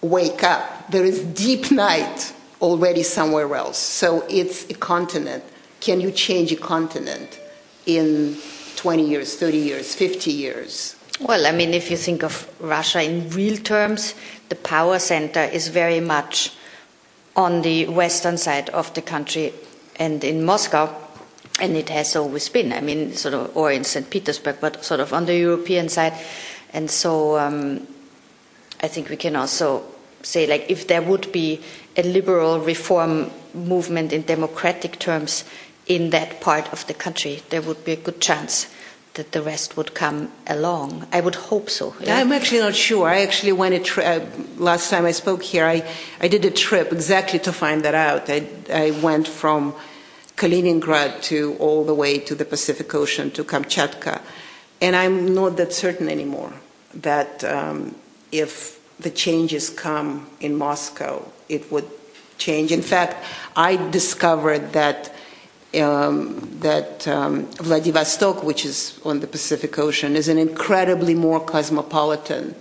[0.00, 3.78] wake up, there is deep night already somewhere else.
[3.78, 5.44] So it's a continent.
[5.80, 7.38] Can you change a continent
[7.86, 8.36] in
[8.76, 10.96] 20 years, 30 years, 50 years?
[11.20, 14.14] Well, I mean, if you think of Russia in real terms,
[14.48, 16.52] the power center is very much
[17.34, 19.52] on the western side of the country.
[19.96, 20.94] And in Moscow,
[21.60, 22.72] and it has always been.
[22.72, 24.08] I mean, sort of, or in St.
[24.08, 26.14] Petersburg, but sort of on the European side.
[26.72, 27.86] And so um,
[28.80, 29.84] I think we can also
[30.22, 31.60] say, like, if there would be
[31.96, 35.44] a liberal reform movement in democratic terms
[35.86, 38.68] in that part of the country, there would be a good chance
[39.14, 41.06] that the rest would come along.
[41.12, 41.94] I would hope so.
[42.00, 42.18] Yeah?
[42.18, 43.08] I'm actually not sure.
[43.08, 44.24] I actually went a trip, uh,
[44.62, 45.82] last time I spoke here, I,
[46.20, 48.30] I did a trip exactly to find that out.
[48.30, 49.74] I, I went from
[50.38, 54.22] Kaliningrad to all the way to the Pacific Ocean to Kamchatka.
[54.80, 56.52] And I'm not that certain anymore
[56.94, 57.96] that um,
[58.32, 61.88] if the changes come in Moscow, it would
[62.38, 62.72] change.
[62.72, 63.24] In fact,
[63.56, 65.12] I discovered that
[65.74, 72.54] um, that um, Vladivostok, which is on the Pacific Ocean, is an incredibly more cosmopolitan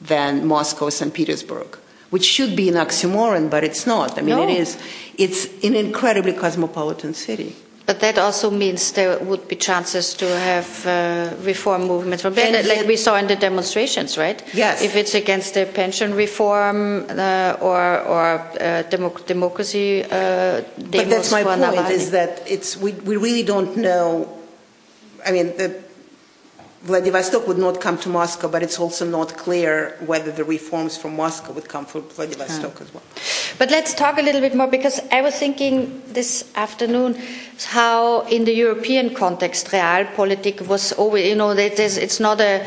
[0.00, 1.12] than Moscow St.
[1.12, 1.78] Petersburg,
[2.12, 4.18] which should be an oxymoron, but it's not.
[4.18, 4.42] I mean, No.
[4.48, 4.76] it is.
[5.24, 7.50] It's an incredibly cosmopolitan city.
[7.86, 12.86] But that also means there would be chances to have uh, reform movements like yet-
[12.86, 14.38] we saw in the demonstrations, right?
[14.54, 14.82] Yes.
[14.82, 16.78] If it's against the pension reform
[17.10, 17.82] uh, or
[18.14, 21.90] or uh, democ- democracy, uh, But that's my point: Navalny.
[21.90, 24.28] is that it's we, we really don't know.
[25.26, 25.68] I mean, the,
[26.84, 31.14] Vladivostok would not come to Moscow, but it's also not clear whether the reforms from
[31.14, 33.04] Moscow would come from Vladivostok as well.
[33.56, 37.16] But let's talk a little bit more because I was thinking this afternoon
[37.66, 42.66] how, in the European context, realpolitik was always, you know, it's not a.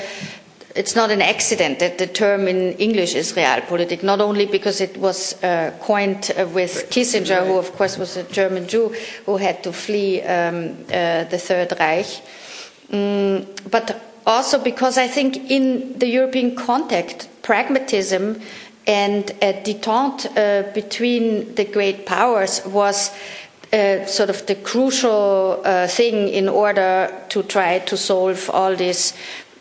[0.78, 4.97] It's not an accident that the term in English is realpolitik, not only because it
[4.97, 8.93] was uh, coined uh, with Kissinger, who of course was a German Jew
[9.26, 12.22] who had to flee um, uh, the Third Reich,
[12.91, 18.41] Mm, but also because I think in the European context, pragmatism
[18.88, 23.11] and a detente uh, between the great powers was
[23.73, 29.13] uh, sort of the crucial uh, thing in order to try to solve all these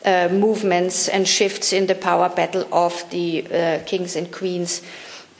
[0.04, 4.82] uh, movements and shifts in the power battle of the uh, kings and queens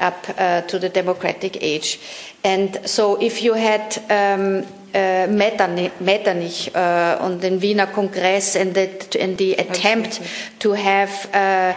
[0.01, 2.01] up uh, to the democratic age.
[2.43, 8.75] And so if you had um, uh, Metternich, Metternich uh, on the Wiener Kongress and
[8.75, 8.89] the,
[9.21, 10.21] and the attempt
[10.61, 11.75] to have uh,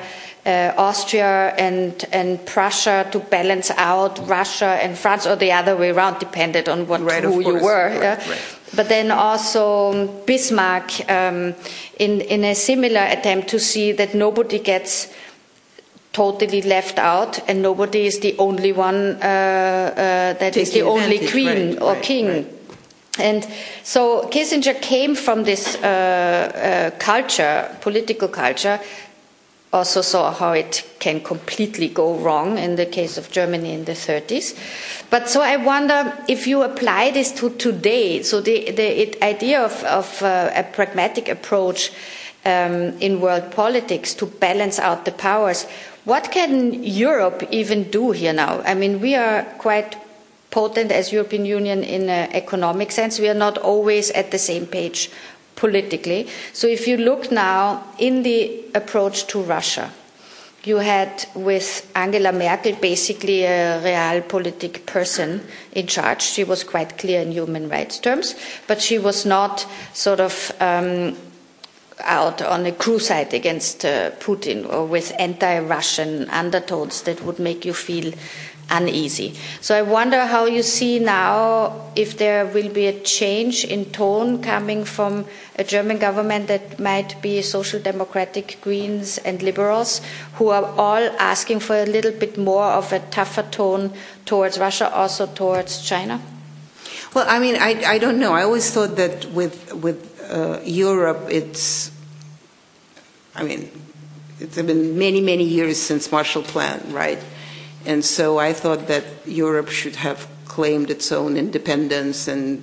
[0.77, 6.19] Austria and, and Prussia to balance out Russia and France, or the other way around,
[6.19, 7.89] depended on what Right, who you were.
[7.89, 8.29] Right, yeah.
[8.29, 8.57] right.
[8.75, 11.55] But then also Bismarck um,
[11.99, 15.13] in, in a similar attempt to see that nobody gets
[16.13, 21.27] totally left out and nobody is the only one uh, uh, that is the only
[21.27, 22.27] queen right, or right, king.
[22.27, 22.56] right.
[23.19, 23.47] And
[23.83, 28.79] so Kissinger came from this uh, uh, culture, political culture,
[29.73, 33.91] also saw how it can completely go wrong in the case of Germany in the
[33.91, 34.57] 30s.
[35.09, 39.83] But so I wonder if you apply this to today, so the, the idea of,
[39.83, 41.91] of uh, a pragmatic approach
[42.45, 45.65] um, in world politics to balance out the powers,
[46.05, 48.61] what can Europe even do here now?
[48.61, 49.97] I mean, we are quite
[50.51, 53.19] potent as European Union in an economic sense.
[53.19, 55.09] We are not always at the same page
[55.55, 56.27] politically.
[56.53, 59.91] So if you look now in the approach to Russia,
[60.63, 65.41] you had with Angela Merkel basically a realpolitik person
[65.71, 66.21] in charge.
[66.21, 68.35] She was quite clear in human rights terms,
[68.67, 71.15] but she was not sort of um,
[72.03, 77.65] out on a crusade against uh, Putin or with anti Russian undertones that would make
[77.65, 78.13] you feel
[78.69, 79.33] uneasy.
[79.61, 84.41] So I wonder how you see now if there will be a change in tone
[84.41, 90.01] coming from a German government that might be social democratic Greens and liberals
[90.35, 93.91] who are all asking for a little bit more of a tougher tone
[94.25, 96.21] towards Russia, also towards China.
[97.13, 98.33] Well, I mean, I, I don't know.
[98.33, 101.91] I always thought that with with uh, Europe, it's.
[103.33, 103.69] I mean,
[104.39, 107.19] it's been many many years since Marshall Plan, right?
[107.87, 112.61] And so I thought that Europe should have claimed its own independence and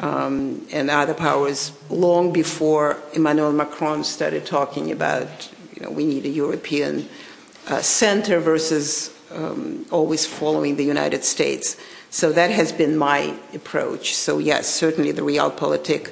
[0.00, 6.26] um, and other powers long before Emmanuel Macron started talking about, you know, we need
[6.26, 7.08] a European
[7.68, 11.76] uh, center versus um, always following the United States.
[12.10, 14.16] So that has been my approach.
[14.16, 16.10] So yes, certainly the realpolitik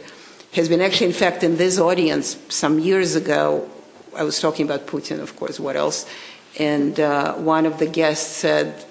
[0.53, 3.69] has been actually, in fact, in this audience some years ago,
[4.17, 6.07] I was talking about Putin, of course, what else?
[6.59, 8.85] And uh, one of the guests said,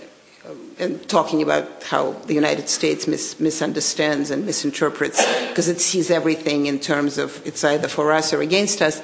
[0.80, 6.66] and talking about how the United States mis- misunderstands and misinterprets because it sees everything
[6.66, 9.02] in terms of it's either for us or against us.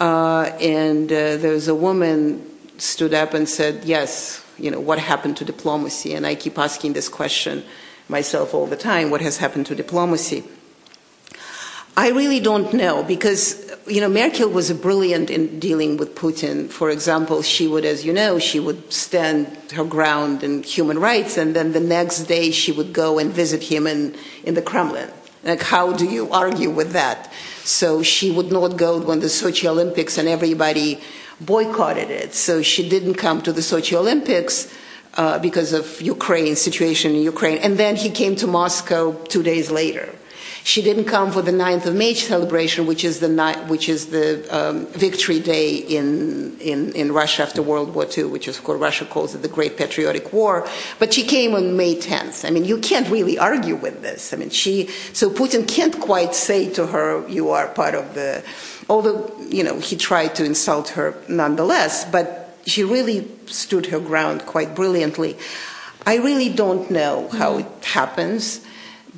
[0.00, 2.44] Uh, and uh, there was a woman
[2.78, 6.94] stood up and said, "Yes, you know what happened to diplomacy?" And I keep asking
[6.94, 7.64] this question
[8.08, 10.44] myself all the time: What has happened to diplomacy?
[11.98, 16.68] I really don't know because you know Merkel was a brilliant in dealing with Putin.
[16.68, 21.38] For example, she would, as you know, she would stand her ground in human rights,
[21.38, 25.10] and then the next day she would go and visit him in in the Kremlin.
[25.42, 27.32] Like, how do you argue with that?
[27.64, 31.00] So she would not go when the Sochi Olympics and everybody
[31.40, 32.34] boycotted it.
[32.34, 34.68] So she didn't come to the Sochi Olympics.
[35.14, 39.70] Uh, because of Ukraine situation in Ukraine, and then he came to Moscow two days
[39.70, 40.12] later.
[40.66, 43.28] She didn't come for the 9th of May celebration, which is the
[43.68, 48.48] which is the um, victory day in, in, in Russia after World War II, which
[48.48, 50.66] is, course, Russia calls it the Great Patriotic War.
[50.98, 52.44] But she came on May 10th.
[52.44, 54.32] I mean, you can't really argue with this.
[54.32, 58.42] I mean, she, so Putin can't quite say to her, you are part of the,
[58.88, 64.46] although, you know, he tried to insult her nonetheless, but she really stood her ground
[64.46, 65.38] quite brilliantly.
[66.04, 68.65] I really don't know how it happens,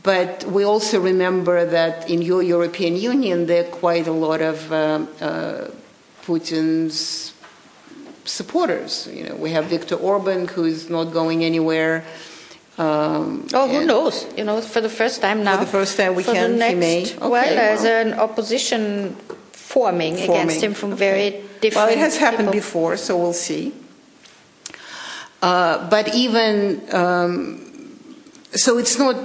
[0.09, 4.57] but we also remember that in your European Union, there are quite a lot of
[4.73, 4.79] uh,
[5.21, 5.69] uh,
[6.25, 7.35] Putin's
[8.25, 8.93] supporters.
[9.13, 11.95] You know, we have Viktor Orban, who is not going anywhere.
[12.79, 14.25] Um, Oh, who knows?
[14.39, 15.59] You know, for the first time now.
[15.59, 16.81] For the first time we for can, The he next,
[17.21, 17.29] may.
[17.29, 19.15] well, Okay, there's an opposition
[19.53, 21.09] forming, against him from Okay.
[21.09, 21.31] very
[21.61, 21.85] different.
[21.85, 22.65] Well, it has happened people.
[22.65, 23.75] before, so we'll see.
[25.43, 27.61] Uh, but even um,
[28.57, 29.17] so, it's not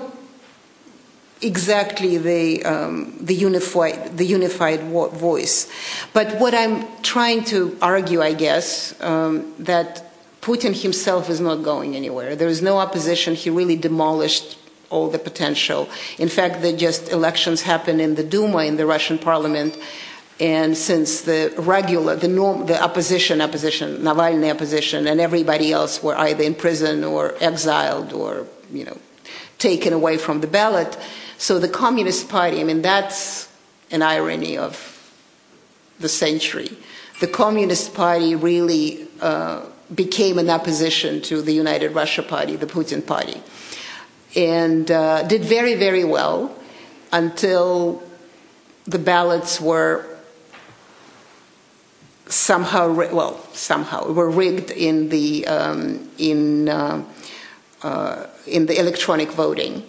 [1.43, 5.69] exactly the um, the unified the unified voice.
[6.13, 10.03] But what I'm trying to argue, I guess, um, that
[10.41, 12.35] Putin himself is not going anywhere.
[12.35, 13.35] There is no opposition.
[13.35, 14.57] He really demolished
[14.89, 15.89] all the potential.
[16.19, 19.77] In fact, the just elections happened in the Duma in the Russian parliament.
[20.39, 26.17] And since the regular, the norm, the opposition, opposition, Navalny opposition, and everybody else were
[26.17, 28.97] either in prison or exiled or, you know,
[29.59, 30.97] taken away from the ballot.
[31.43, 33.49] So the Communist Party, I mean, that's
[33.91, 34.73] an irony of
[35.99, 36.77] the century.
[37.19, 43.05] The Communist Party really uh, became an opposition to the United Russia Party, the Putin
[43.05, 43.43] Party,
[44.37, 46.55] and uh, did very, very well
[47.11, 48.01] until
[48.85, 50.05] the ballots were
[52.27, 57.03] somehow well somehow were rigged in the um, in uh,
[57.81, 59.83] uh, in the electronic voting,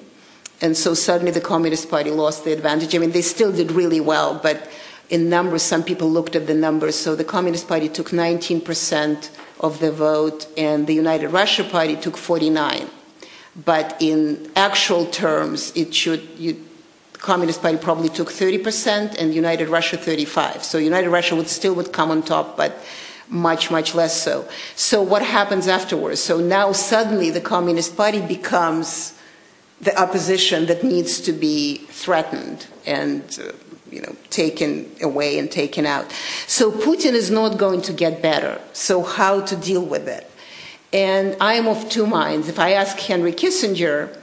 [0.60, 2.94] and so suddenly the Communist Party lost the advantage.
[2.94, 4.70] I mean, they still did really well, but
[5.10, 6.94] in numbers, some people looked at the numbers.
[6.96, 9.30] So the Communist Party took 19 percent
[9.60, 12.88] of the vote, and the United Russia Party took 49.
[13.64, 16.54] But in actual terms, it should you,
[17.12, 20.64] the Communist Party probably took 30 percent, and United Russia 35.
[20.64, 22.76] So United Russia would still would come on top, but
[23.28, 24.48] much much less so.
[24.76, 26.20] So what happens afterwards?
[26.20, 29.13] So now suddenly the Communist Party becomes
[29.84, 33.52] the opposition that needs to be threatened and uh,
[33.90, 36.10] you know taken away and taken out.
[36.46, 38.60] So Putin is not going to get better.
[38.72, 40.30] So how to deal with it?
[40.92, 42.48] And I am of two minds.
[42.48, 44.16] If I ask Henry Kissinger,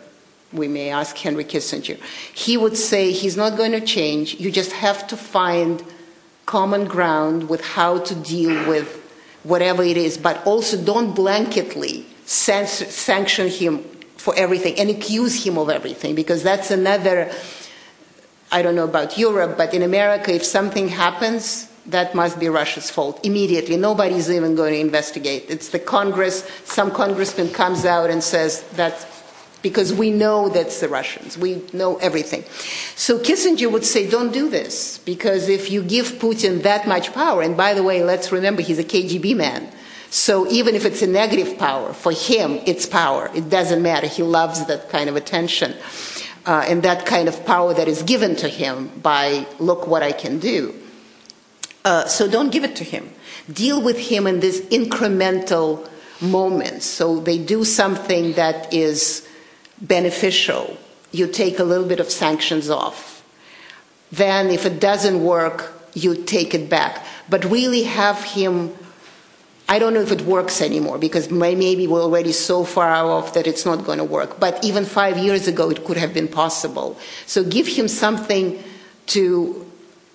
[0.54, 1.98] we may ask Henry Kissinger,
[2.34, 4.36] he would say he's not going to change.
[4.40, 5.84] You just have to find
[6.46, 8.98] common ground with how to deal with
[9.44, 13.84] whatever it is, but also don't blanketly san- sanction him
[14.22, 17.32] for everything and accuse him of everything, because that's another.
[18.52, 22.90] I don't know about Europe, but in America, if something happens, that must be Russia's
[22.90, 23.78] fault immediately.
[23.78, 25.46] Nobody's even going to investigate.
[25.50, 29.06] It's the Congress, some congressman comes out and says that's
[29.62, 31.38] because we know that's the Russians.
[31.38, 32.44] We know everything.
[32.96, 37.42] So Kissinger would say, don't do this, because if you give Putin that much power,
[37.42, 39.72] and by the way, let's remember he's a KGB man.
[40.12, 43.32] So even if it's a negative power, for him, it's power.
[43.34, 44.08] It doesn't matter.
[44.08, 45.74] He loves that kind of attention.
[46.46, 50.12] Uh, and that kind of power that is given to him by, look what I
[50.12, 50.76] can do.
[51.86, 53.10] Uh, so don't give it to him.
[53.52, 55.90] Deal with him in this incremental
[56.20, 56.86] moments.
[56.86, 59.26] So they do something that is
[59.80, 60.78] beneficial.
[61.14, 63.24] You take a little bit of sanctions off.
[64.12, 67.06] Then, if it doesn't work, you take it back.
[67.30, 68.76] But really have him.
[69.72, 73.48] I don't know if it works anymore because maybe we're already so far off that
[73.48, 74.38] it's not going to work.
[74.38, 77.00] But even five years ago, it could have been possible.
[77.26, 78.62] So give him something
[79.16, 79.66] to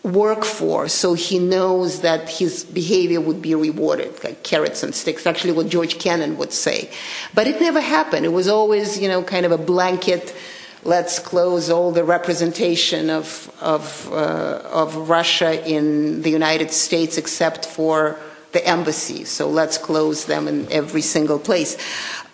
[0.03, 5.27] work for so he knows that his behavior would be rewarded, like carrots and sticks,
[5.27, 6.91] actually what George Kennan would say.
[7.33, 8.27] But it never happened.
[8.27, 10.37] It was always, you know, kind of a blanket,
[10.85, 17.65] let's close all the representation of, of, uh, of Russia in the United States except
[17.65, 18.21] for
[18.57, 19.29] the embassies.
[19.29, 21.77] So let's close them in every single place.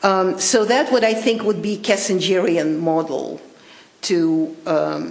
[0.04, 3.40] Um, so that what I think would be Kissingerian model
[4.02, 5.02] to um,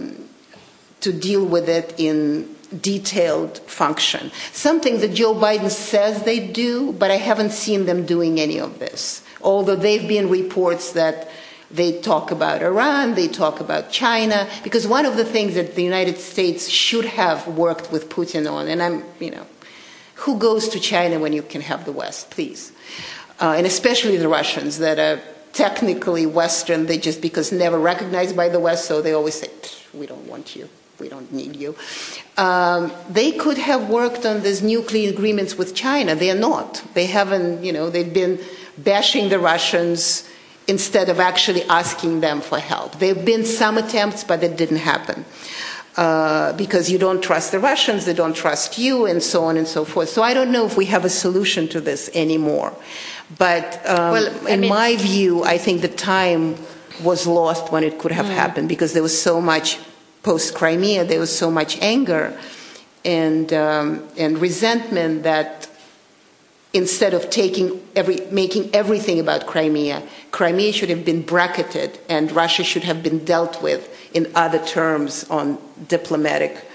[1.01, 4.31] to deal with it in detailed function.
[4.53, 8.79] Something that Joe Biden says they do, but I haven't seen them doing any of
[8.79, 9.23] this.
[9.41, 11.27] Although there have been reports that
[11.69, 15.83] they talk about Iran, they talk about China, because one of the things that the
[15.83, 19.45] United States should have worked with Putin on, and I'm, you know,
[20.21, 22.71] who goes to China when you can have the West, please?
[23.39, 25.21] Uh, and especially the Russians that are
[25.53, 29.49] technically Western, they just because never recognized by the West, so they always say,
[29.93, 30.69] we don't want you
[31.01, 31.75] we don't need you.
[32.37, 36.15] Um, they could have worked on these nuclear agreements with China.
[36.15, 36.83] They are not.
[36.93, 38.39] They haven't, you know, they've been
[38.77, 40.29] bashing the Russians
[40.67, 42.99] instead of actually asking them for help.
[42.99, 45.25] There have been some attempts, but it didn't happen.
[45.97, 49.67] Uh, because you don't trust the Russians, they don't trust you, and so on and
[49.67, 50.09] so forth.
[50.09, 52.73] So I don't know if we have a solution to this anymore.
[53.37, 56.55] But um, Well, in mean- my view, I think the time
[57.03, 59.79] was lost when it could have happened because there was so much
[60.23, 62.37] post Crimea, there was so much anger
[63.03, 65.67] and um, and resentment that
[66.73, 72.63] instead of taking every making everything about Crimea, Crimea should have been bracketed and Russia
[72.63, 75.57] should have been dealt with in other terms on
[75.87, 76.65] diplomatic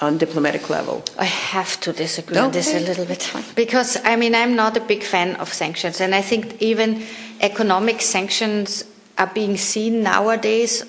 [0.00, 1.04] on diplomatic level.
[1.16, 4.80] I have to disagree on this a little bit because I mean I'm not a
[4.80, 7.04] big fan of sanctions, and I think even
[7.40, 8.84] economic sanctions
[9.16, 10.84] are being seen nowadays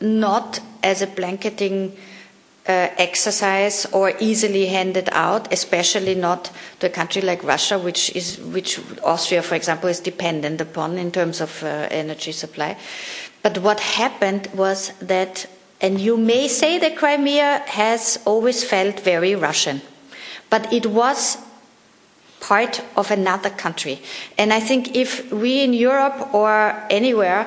[0.00, 1.96] not as a blanketing
[2.66, 8.38] uh, exercise or easily handed out, especially not to a country like Russia, which is
[8.38, 12.76] which Austria, for example, is dependent upon in terms of uh, energy supply.
[13.42, 15.46] But what happened was that,
[15.80, 19.80] and you may say that Crimea has always felt very Russian,
[20.50, 21.38] but it was
[22.40, 24.00] part of another country.
[24.36, 27.46] And I think if we in Europe or anywhere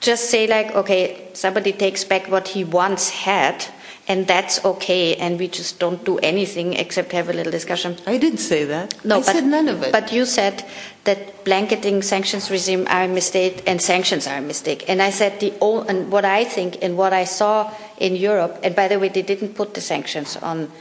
[0.00, 3.64] just say like, okay, somebody takes back what he once had,
[4.08, 7.96] and that's okay, and we just don't do anything except have a little discussion.
[8.06, 9.04] I didn't say that.
[9.04, 9.92] No, I but, said none of it.
[9.92, 10.64] But you said
[11.04, 14.88] that blanketing sanctions regime are a mistake and sanctions are a mistake.
[14.88, 18.58] And I said the o- and what I think and what I saw in Europe.
[18.62, 20.72] And by the way, they didn't put the sanctions on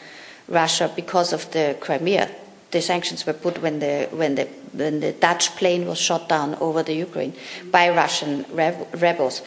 [0.48, 2.30] Russia because of the Crimea.
[2.72, 6.56] The sanctions were put when the when the when the Dutch plane was shot down
[6.56, 7.34] over the Ukraine
[7.72, 9.42] by Russian rebels.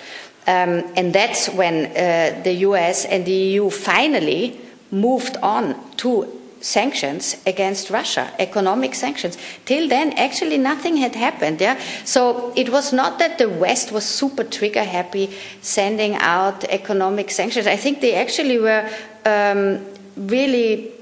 [0.51, 4.59] Um, and that's when uh, the US and the EU finally
[4.91, 6.27] moved on to
[6.61, 9.39] sanctions against Russia, economic sanctions.
[9.65, 11.61] Till then, actually, nothing had happened.
[11.61, 15.31] Yeah, so it was not that the West was super trigger happy
[15.61, 17.69] sending out economic sanctions.
[17.69, 18.89] I think they actually were
[19.25, 19.87] um,
[20.17, 20.93] really.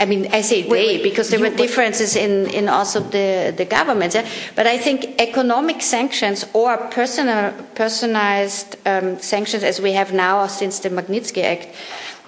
[0.00, 4.16] I mean, I say they because there were differences in, in also the, the governments.
[4.54, 10.80] But I think economic sanctions or personal, personalized um, sanctions, as we have now since
[10.80, 11.68] the Magnitsky Act,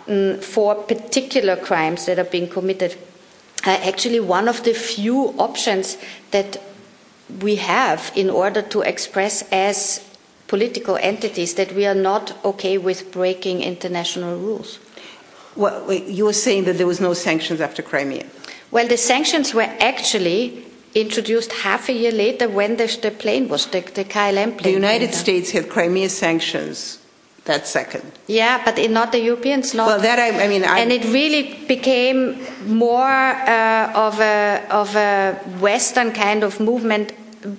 [0.06, 2.96] mm, for particular crimes that are being committed,
[3.66, 5.98] are actually one of the few options
[6.30, 6.60] that
[7.40, 10.04] we have in order to express as
[10.46, 14.78] political entities that we are not okay with breaking international rules.
[15.58, 18.26] Well, you were saying that there was no sanctions after Crimea.
[18.70, 23.66] Well, the sanctions were actually introduced half a year later when the, the plane was,
[23.66, 24.62] the, the KLM plane.
[24.62, 25.14] The United.
[25.14, 26.98] States had Crimea sanctions
[27.44, 28.12] that second.
[28.26, 29.86] Yeah, but it, not the Europeans, not.
[29.86, 34.94] Well, that I, I mean, I, and it really became more uh, of, a, of
[34.94, 37.12] a Western kind of movement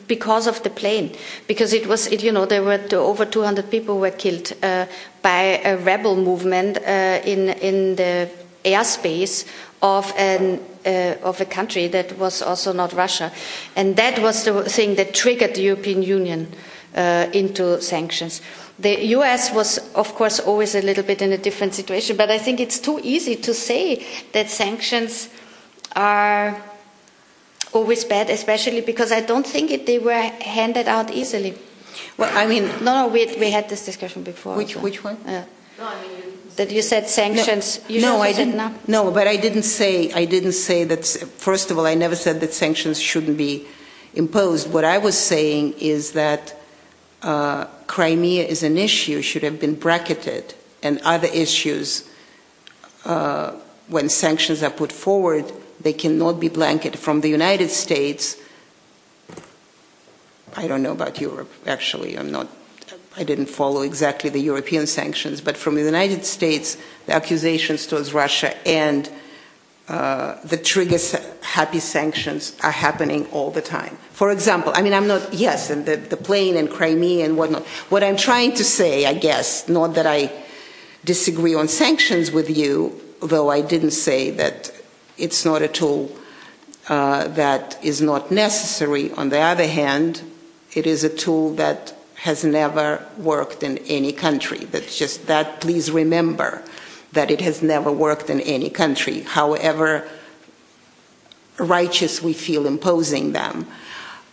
[0.08, 1.16] because of the plane.
[1.48, 4.86] Because it was, it, you know, there were over 200 people were killed uh,
[5.22, 8.30] by a rebel movement uh, in, in the
[8.64, 9.46] airspace
[9.82, 13.32] of an uh, of a country that was also not Russia,
[13.76, 16.52] and that was the thing that triggered the European Union
[16.96, 18.42] uh, into sanctions.
[18.80, 22.38] The US was, of course, always a little bit in a different situation, but I
[22.38, 25.30] think it's too easy to say that sanctions
[25.96, 26.62] are
[27.74, 31.54] always bad, especially because I don't think it, they were handed out easily.
[32.18, 34.56] well, I mean, No, no, we, we had this discussion before.
[34.56, 34.84] Which- also.
[34.84, 35.18] which one?
[35.26, 35.46] Yeah.
[36.56, 37.80] that you said sanctions.
[37.88, 38.58] you no, I didn't.
[38.58, 38.74] no.
[38.88, 40.12] No, but I didn't say.
[40.12, 41.06] I didn't say that.
[41.38, 43.66] First of all, I never said that sanctions shouldn't be
[44.14, 44.72] imposed.
[44.74, 46.56] What I was saying is that
[47.22, 50.54] uh, Crimea is an issue should have been bracketed,
[50.84, 52.10] and other issues,
[53.06, 53.54] uh,
[53.88, 57.00] when sanctions are put forward, they cannot be blanketed.
[57.00, 58.38] From the United States,
[60.56, 61.52] I don't know about Europe.
[61.66, 62.48] Actually, I'm not.
[63.16, 68.14] I didn't follow exactly the European sanctions, but from the United States, the accusations towards
[68.14, 69.10] Russia and
[69.90, 71.00] uh, the trigger
[71.42, 73.98] happy sanctions are happening all the time.
[74.12, 77.66] For example, I mean, I'm not, yes, and the, the plane and Crimea and whatnot.
[77.90, 80.32] What I'm trying to say, I guess, not that I
[81.04, 84.72] disagree on sanctions with you, though I didn't say that
[85.20, 86.12] it's not a tool
[86.88, 89.12] uh, that is not necessary.
[89.12, 90.24] On the other hand,
[90.74, 94.66] it is a tool that has never worked in any country.
[94.66, 96.64] That's just that, please remember
[97.12, 100.08] that it has never worked in any country, however
[101.58, 103.68] righteous we feel imposing them.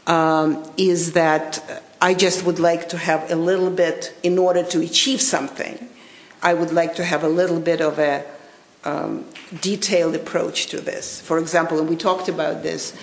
[0.07, 4.81] Um, is that I just would like to have a little bit, in order to
[4.81, 5.89] achieve something,
[6.43, 8.25] I would like to have a little bit of a
[8.87, 9.25] um,
[9.61, 11.21] detailed approach to this.
[11.21, 12.95] For example, and we talked about this,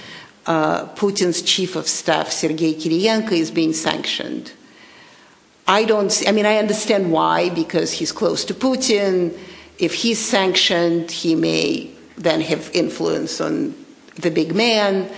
[0.45, 4.53] uh, Putin's chief of staff, Sergei Kiriyenko, is being sanctioned.
[5.67, 9.37] I don't see, I mean, I understand why, because he's close to Putin
[9.79, 13.75] if he's sanctioned, he may then have influence on
[14.15, 15.09] the big man.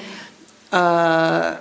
[0.72, 1.57] Uh,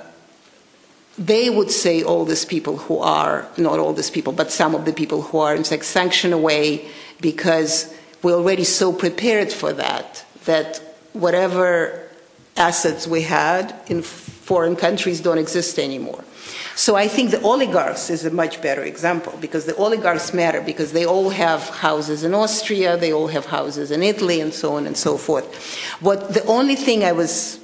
[1.19, 4.85] they would say all these people who are not all these people, but some of
[4.85, 6.89] the people who are in fact sanctioned away
[7.21, 7.94] because
[8.25, 10.79] we're already so prepared for that that
[11.13, 12.01] whatever
[12.57, 16.25] assets we had in foreign countries don't exist anymore.
[16.75, 20.93] So I think the oligarchs is a much better example because the oligarchs matter because
[20.93, 24.87] they all have houses in Austria, they all have houses in Italy, and so on
[24.87, 25.47] and so forth.
[26.01, 27.61] What the only thing I was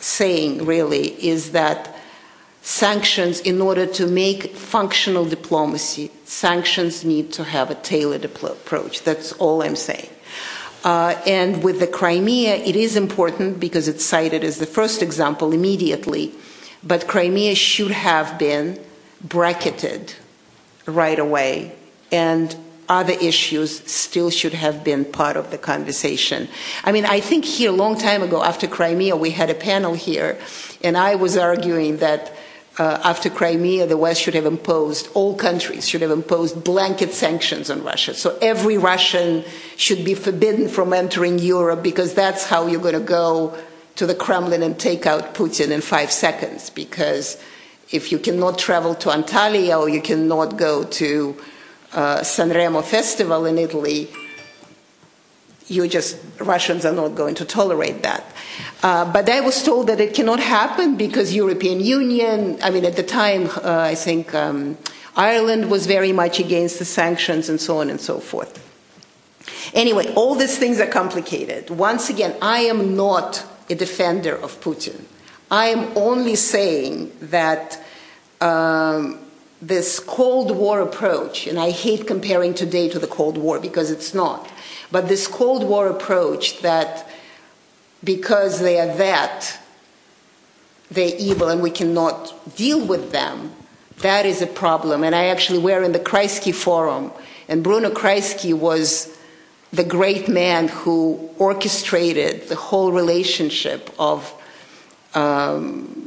[0.00, 1.95] saying really is that
[2.66, 9.04] sanctions, in order to make functional diplomacy, sanctions need to have a tailored approach.
[9.04, 10.10] That's all I'm saying.
[10.82, 15.52] Uh, and with the Crimea, it is important because it's cited as the first example
[15.52, 16.34] immediately,
[16.82, 18.80] but Crimea should have been
[19.22, 20.14] bracketed
[20.86, 21.72] right away,
[22.10, 22.56] and
[22.88, 26.48] other issues still should have been part of the conversation.
[26.82, 29.94] I mean, I think here, a long time ago, after Crimea, we had a panel
[29.94, 30.36] here,
[30.82, 32.32] and I was arguing that
[32.78, 37.70] uh, after Crimea, the West should have imposed, all countries should have imposed blanket sanctions
[37.70, 38.12] on Russia.
[38.12, 39.44] So every Russian
[39.76, 43.56] should be forbidden from entering Europe because that's how you're going to go
[43.96, 46.68] to the Kremlin and take out Putin in five seconds.
[46.68, 47.42] Because
[47.90, 51.36] if you cannot travel to Antalya or you cannot go to
[51.94, 54.10] uh, Sanremo Festival in Italy,
[55.68, 58.24] you just Russians are not going to tolerate that.
[58.82, 62.58] Uh, but I was told that it cannot happen because European Union.
[62.62, 64.78] I mean, at the time, uh, I think um,
[65.16, 68.62] Ireland was very much against the sanctions and so on and so forth.
[69.74, 71.70] Anyway, all these things are complicated.
[71.70, 75.04] Once again, I am not a defender of Putin.
[75.50, 77.82] I am only saying that.
[78.40, 79.20] Um,
[79.62, 84.12] this Cold War approach, and I hate comparing today to the Cold War because it's
[84.12, 84.50] not,
[84.90, 87.08] but this Cold War approach that
[88.04, 89.58] because they are that,
[90.90, 93.52] they're evil and we cannot deal with them,
[93.98, 95.02] that is a problem.
[95.02, 97.10] And I actually were in the Kreisky Forum,
[97.48, 99.16] and Bruno Kreisky was
[99.72, 104.32] the great man who orchestrated the whole relationship of
[105.14, 106.06] um,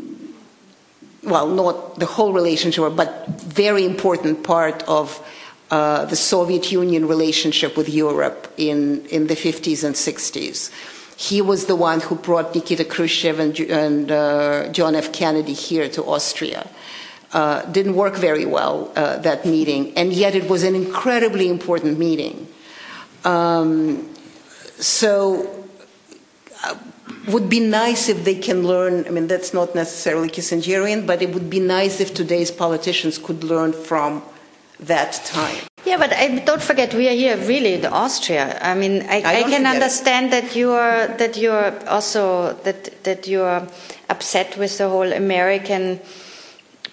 [1.23, 5.25] well, not the whole relationship, but very important part of
[5.71, 10.71] uh, the Soviet Union relationship with Europe in, in the 50s and 60s.
[11.15, 15.11] He was the one who brought Nikita Khrushchev and, and uh, John F.
[15.11, 16.67] Kennedy here to Austria.
[17.33, 21.99] Uh, didn't work very well, uh, that meeting, and yet it was an incredibly important
[21.99, 22.47] meeting.
[23.23, 24.09] Um,
[24.79, 25.67] so,
[26.63, 26.75] uh,
[27.27, 29.05] would be nice if they can learn.
[29.05, 33.43] I mean, that's not necessarily Kissingerian, but it would be nice if today's politicians could
[33.43, 34.23] learn from
[34.79, 35.57] that time.
[35.85, 38.57] Yeah, but I, don't forget we are here really in Austria.
[38.61, 43.03] I mean, I, I, I can understand that you are that you are also that
[43.03, 43.67] that you are
[44.09, 45.99] upset with the whole American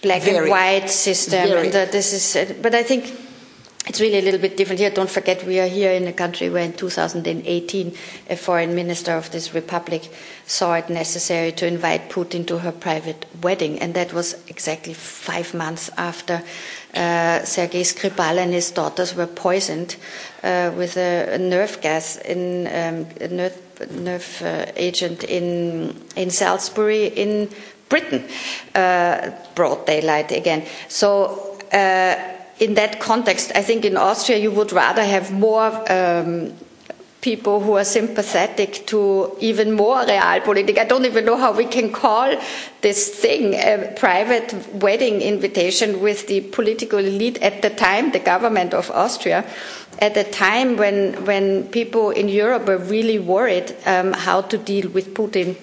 [0.03, 0.37] black Very.
[0.39, 1.65] and white system, Very.
[1.67, 2.55] and that this is.
[2.63, 3.13] But I think
[3.87, 4.91] it's really a little bit different here.
[4.91, 7.95] Don't forget, we are here in a country where in 2018
[8.31, 10.11] a foreign minister of this republic
[10.47, 15.55] saw it necessary to invite Putin to her private wedding, and that was exactly five
[15.55, 16.43] months after
[16.97, 19.97] uh, Sergei Skripal and his daughters were poisoned
[20.43, 26.31] uh, with a, a, nerve gas in um, a nerve, nerve uh, agent in in
[26.31, 27.49] Salisbury in
[27.89, 28.25] Britain,
[28.75, 30.65] uh, broad daylight again.
[30.89, 32.17] So uh,
[32.59, 36.53] in that context, I think in Austria you would rather have more um,
[37.27, 40.79] people who are sympathetic to even more realpolitik.
[40.79, 42.29] I don't even know how we can call
[42.83, 48.73] this thing a private wedding invitation with the political elite at the time, the government
[48.75, 49.45] of Austria,
[49.99, 54.89] at the time when, when people in Europe were really worried um, how to deal
[54.91, 55.57] with Putin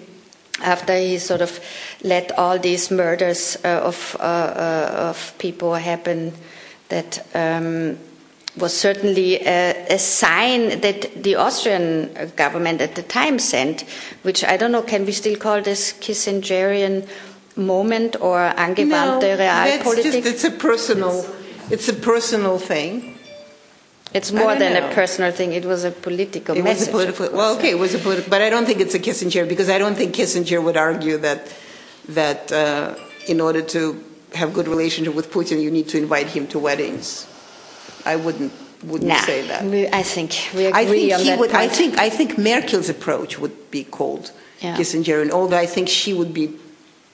[0.61, 1.61] after he sort of
[2.03, 6.34] let all these murders uh, of, uh, uh, of people happen
[6.89, 7.97] that um,
[8.58, 13.82] was certainly a, a, sign that the Austrian government at the time sent,
[14.22, 17.08] which I don't know, can we still call this Kissingerian
[17.56, 20.26] moment or angewandte no, Realpolitik?
[20.26, 21.26] it's a personal,
[21.72, 23.18] it's a personal thing.
[24.14, 24.91] It's more than know.
[24.91, 25.54] a personal thing.
[25.54, 26.93] It was a political it message.
[26.93, 28.99] Was a political, well, okay, it was a political, but I don't think it's a
[28.99, 31.51] Kissinger because I don't think Kissinger would argue that
[32.10, 32.93] that uh,
[33.28, 34.04] in order to
[34.36, 37.28] have good relationship with Putin, you need to invite him to weddings.
[38.06, 38.51] I wouldn't
[38.84, 39.64] wouldn't nah, say that.
[39.64, 41.64] We, I think we agree I think on that would, point.
[41.64, 44.32] I think I think Merkel's approach would be called
[44.62, 44.76] yeah.
[44.76, 46.49] Kissinger, although I think she would be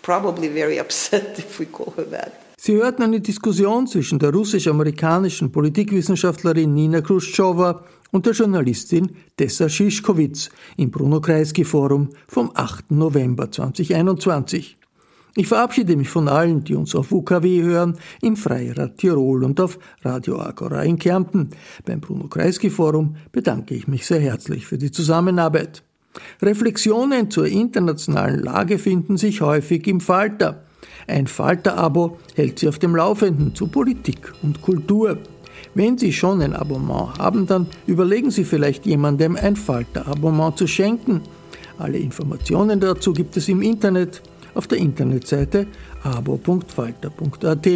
[0.01, 2.33] probably very upset if we call her that.
[2.61, 10.49] Sie hörten eine Diskussion zwischen der russisch-amerikanischen Politikwissenschaftlerin Nina Khrushcheva und der Journalistin Tessa Schischkowitz
[10.75, 12.91] im Bruno Kreisky Forum vom 8.
[12.91, 14.78] November 2021.
[15.35, 19.77] Ich verabschiede mich von allen, die uns auf UKW hören, im Freirad Tirol und auf
[20.03, 21.49] Radio Agora in Kärnten.
[21.85, 25.83] Beim Bruno Kreisky Forum bedanke ich mich sehr herzlich für die Zusammenarbeit.
[26.41, 30.63] Reflexionen zur internationalen Lage finden sich häufig im Falter.
[31.07, 35.17] Ein Falter-Abo hält Sie auf dem Laufenden zu Politik und Kultur.
[35.75, 41.21] Wenn Sie schon ein Abonnement haben, dann überlegen Sie vielleicht jemandem ein Falter-Abonnement zu schenken.
[41.77, 44.21] Alle Informationen dazu gibt es im Internet
[44.53, 45.67] auf der Internetseite
[46.03, 47.67] abo.falter.at.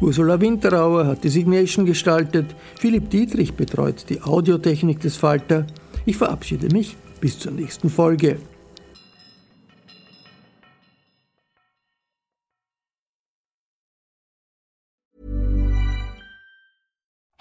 [0.00, 5.66] Ursula Winterauer hat die Signation gestaltet, Philipp Dietrich betreut die Audiotechnik des Falter.
[6.04, 8.38] Ich verabschiede mich bis zur nächsten Folge.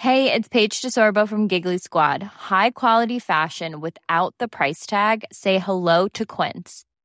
[0.04, 2.24] Hey, it's Paige DeSorbo from Giggly Squad.
[2.50, 5.24] High quality fashion without the price tag.
[5.32, 6.84] Say hello to Quince.